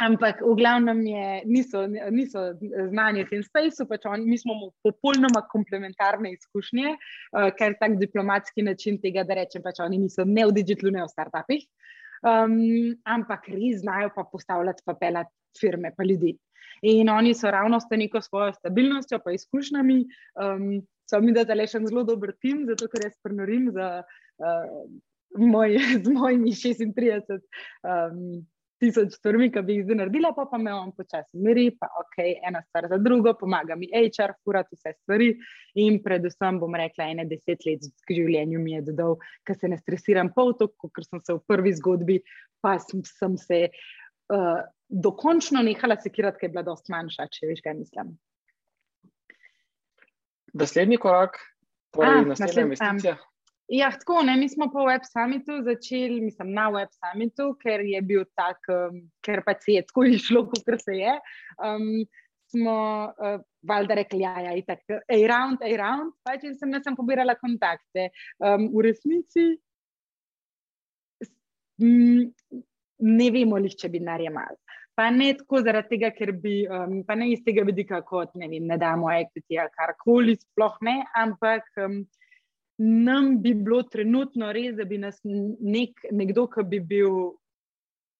[0.00, 2.56] Ampak v glavnem je, niso, niso
[2.88, 8.64] znani v tem spaceu, pač on, mi smo popolnoma komplementarne izkušnje, uh, ker tak diplomatski
[8.64, 11.66] način tega, da rečem, pač oni niso ne v digitalu, ne v startupih,
[12.24, 12.54] um,
[13.04, 16.32] ampak res znajo pa postavljati pa pelati firme, pa ljudi.
[16.88, 19.98] In oni so ravno s neko svojo stabilnostjo, pa izkušnjami,
[20.40, 23.90] um, so mi dali še en zelo dober tim, zato ker jaz prenorim za,
[24.40, 24.88] uh,
[25.36, 27.36] moj, z mojimi 36.
[27.84, 28.48] Um,
[28.80, 32.18] tisoč stvarmi, ki bi jih zdaj naredila, pa, pa me on počasi miri, pa ok,
[32.48, 35.30] ena stvar za drugo, pomaga mi HR, furati vse stvari
[35.84, 39.78] in predvsem bom rekla, ene deset let v življenju mi je dodal, ker se ne
[39.80, 42.18] stresiram pol toliko, ker sem se v prvi zgodbi,
[42.64, 47.64] pa sem, sem se uh, dokončno nehala sekirati, ker je bila dost manjša, če veš,
[47.66, 48.14] kaj mislim.
[50.60, 51.38] Naslednji korak,
[51.94, 53.18] torej naslednja investicija.
[53.20, 53.26] Um,
[53.70, 58.00] Ja, tako, ne, mi smo po Web Summitu začeli, mislim, na Web Summitu, ker je
[58.02, 61.12] bil tak, um, ker pa se je tako išlo, kot se je.
[61.62, 61.84] Um,
[62.50, 62.74] smo
[63.14, 66.74] uh, valjda rekli, da ja, je ja, tako, a round, a round, pač in sem,
[66.82, 68.08] sem pobirala kontakte.
[68.42, 69.46] Um, v resnici
[71.78, 72.26] m,
[72.98, 74.58] ne vemo, li če bi narejemal.
[74.98, 78.50] Pa ne tako zaradi tega, ker bi, um, pa ne iz tega vidika, kot ne,
[78.50, 81.70] vem, ne damo equity ali karkoli, sploh ne, ampak.
[81.78, 82.02] Um,
[82.80, 87.18] nam bi bilo trenutno res, da bi nas nek, nekdo, ki bi bil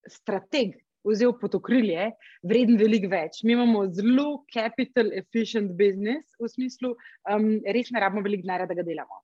[0.09, 0.75] strateg,
[1.09, 2.11] vzel pod okrilje,
[2.45, 3.41] vreden veliko več.
[3.49, 6.93] Mi imamo zelo capital efficient business, v smislu,
[7.33, 9.23] um, res ne rabimo veliko denarja, da ga delamo.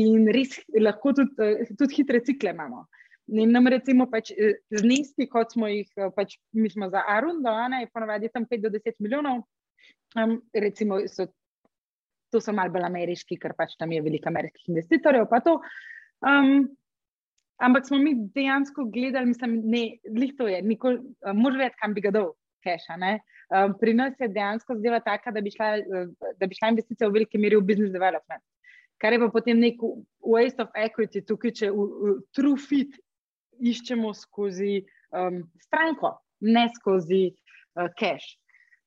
[0.00, 2.86] In res lahko tudi, tudi hitre cikle imamo.
[3.32, 7.52] In nam recimo pač eh, zneski, kot smo jih, eh, pač mi smo za Arundo,
[7.76, 9.44] je ponovadi tam 5 do 10 milijonov,
[10.16, 11.28] um, recimo so
[12.32, 15.28] to so malo bolj ameriški, ker pač tam je veliko ameriških investitorjev.
[16.22, 16.70] Um,
[17.62, 19.82] ampak smo mi dejansko gledali, mislim, ne,
[20.16, 20.62] lihto je,
[21.34, 22.32] mož vedeti, kam bi ga dal.
[22.62, 25.72] Keša, um, pri nas je dejansko zdela taka, da bi, šla,
[26.38, 28.42] da bi šla investicija v veliki meri v business development,
[29.02, 29.82] kar je pa potem nek
[30.22, 32.94] waste of equity, tukaj če v, v true fit
[33.58, 36.14] iščemo skozi um, stranko,
[36.46, 38.36] ne skozi uh, cash.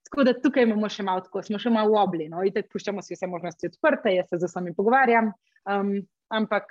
[0.05, 3.01] Tako da tukaj imamo še malo, tako smo še malo obli, no, in tako puščamo
[3.01, 5.31] si vse možnosti odprte, jaz se z vami pogovarjam,
[5.71, 5.95] um,
[6.29, 6.69] ampak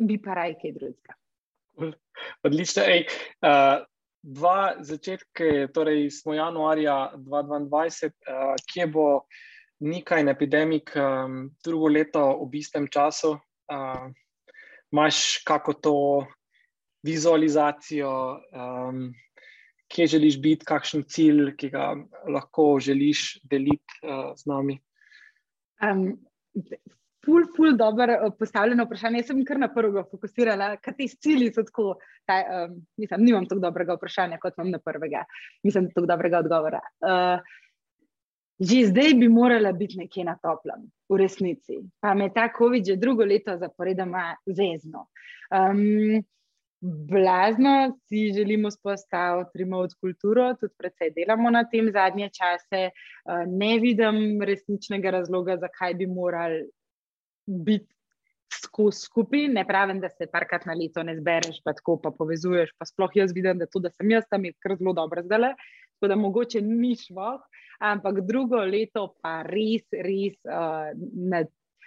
[0.00, 1.16] bi pa raj kaj drugega.
[2.44, 2.84] Odlično.
[2.84, 3.06] Ej,
[3.40, 3.80] uh,
[4.20, 9.06] dva začetke, torej smo januarja 2022, uh, kje bo
[9.80, 13.38] nekaj epidemik, um, drugo leto ob istem času.
[13.70, 14.10] Uh,
[14.90, 15.96] Máš kako to
[17.06, 18.10] vizualizacijo?
[18.50, 19.12] Um,
[19.90, 21.92] kje želiš biti, kakšen cilj, ki ga
[22.30, 24.78] lahko želiš deliti uh, z nami?
[25.82, 26.04] Um,
[27.24, 29.22] ful, ful, dobro eh, postavljeno vprašanje.
[29.22, 31.94] Jaz sem kar na prvega fokusirala, kaj ti cilji so tako.
[32.28, 35.24] Taj, um, mislim, nimam tako dobrega vprašanja, kot imam na prvega.
[35.66, 36.84] Nisem tako dobrega odgovora.
[37.00, 37.58] Uh,
[38.60, 41.78] Že zdaj bi morala biti nekje na toplem, v resnici.
[41.96, 45.06] Pa me ta COVID že drugo leto zaporedoma zezno.
[45.48, 46.20] Um,
[46.80, 52.82] blazno si želimo spostaviti remote kulturo, tudi predvsej delamo na tem zadnje čase.
[52.90, 52.92] Eh,
[53.46, 56.64] ne vidim resničnega razloga, zakaj bi morali
[57.46, 57.94] biti
[58.92, 59.48] skupaj.
[59.48, 62.72] Ne pravim, da se parkrat na leto ne zbereš, pa tako pa povezuješ.
[62.78, 65.52] Pa sploh jaz vidim, da, to, da sem jaz tam kar zelo dobro zdaj.
[65.98, 67.40] Tako da mogoče ni šlo,
[67.80, 70.88] ampak drugo leto pa res, res uh,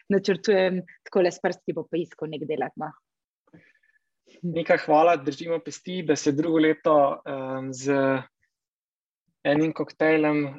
[0.10, 2.78] načrtujem tako le s prsti po pisku nek delati.
[2.78, 2.92] No.
[4.42, 6.96] Nekaj hvala, držimo pesti, da se drugo leto
[7.26, 7.94] um, z
[9.44, 10.54] enim koktejlem uh,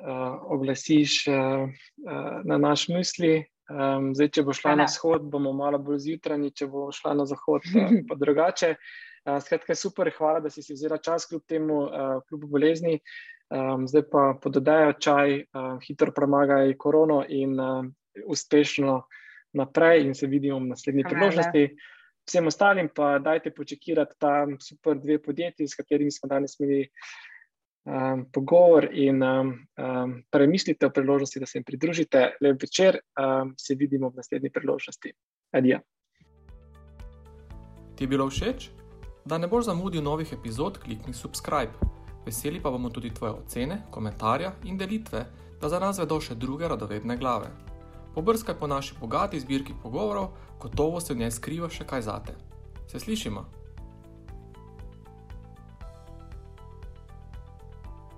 [0.52, 3.44] oglasiš uh, uh, na naš misli.
[3.64, 7.24] Um, zdaj, če bo šla na vzhod, bomo malo bolj zjutraj, če bo šla na
[7.28, 8.74] zahod, uh, pa drugače.
[9.24, 12.98] Uh, skratka, super, hvala, da si si vzela čas kljub temu, uh, kljub bolezni.
[13.54, 17.84] Um, zdaj pa pododajo čaj, uh, hitro premagaj korono in uh,
[18.28, 19.02] uspešno
[19.56, 21.68] naprej, in se vidimo v naslednji priložnosti.
[22.24, 26.88] Vsem ostalim pa dajte počekirati ta super dve podjetji, s katerimi smo danes imeli
[27.84, 32.36] um, pogovor in um, um, premislite o priložnosti, da se jim pridružite.
[32.40, 35.12] Lep večer, um, se vidimo v naslednji priložnosti.
[35.52, 35.80] Adija.
[37.96, 38.70] Ti je bilo všeč?
[39.24, 41.72] Da ne boš zamudil novih epizod, klikni subscribe.
[42.26, 45.26] Veseli pa bomo tudi tvoje ocene, komentarje in delitve,
[45.60, 47.52] da za nas vedo še druge radovedne glave.
[48.14, 50.28] Pobrskaj po naši bogati zbirki pogovorov,
[50.60, 52.34] gotovo se v njej skriva še kaj zate.
[52.86, 53.44] Se slišimo?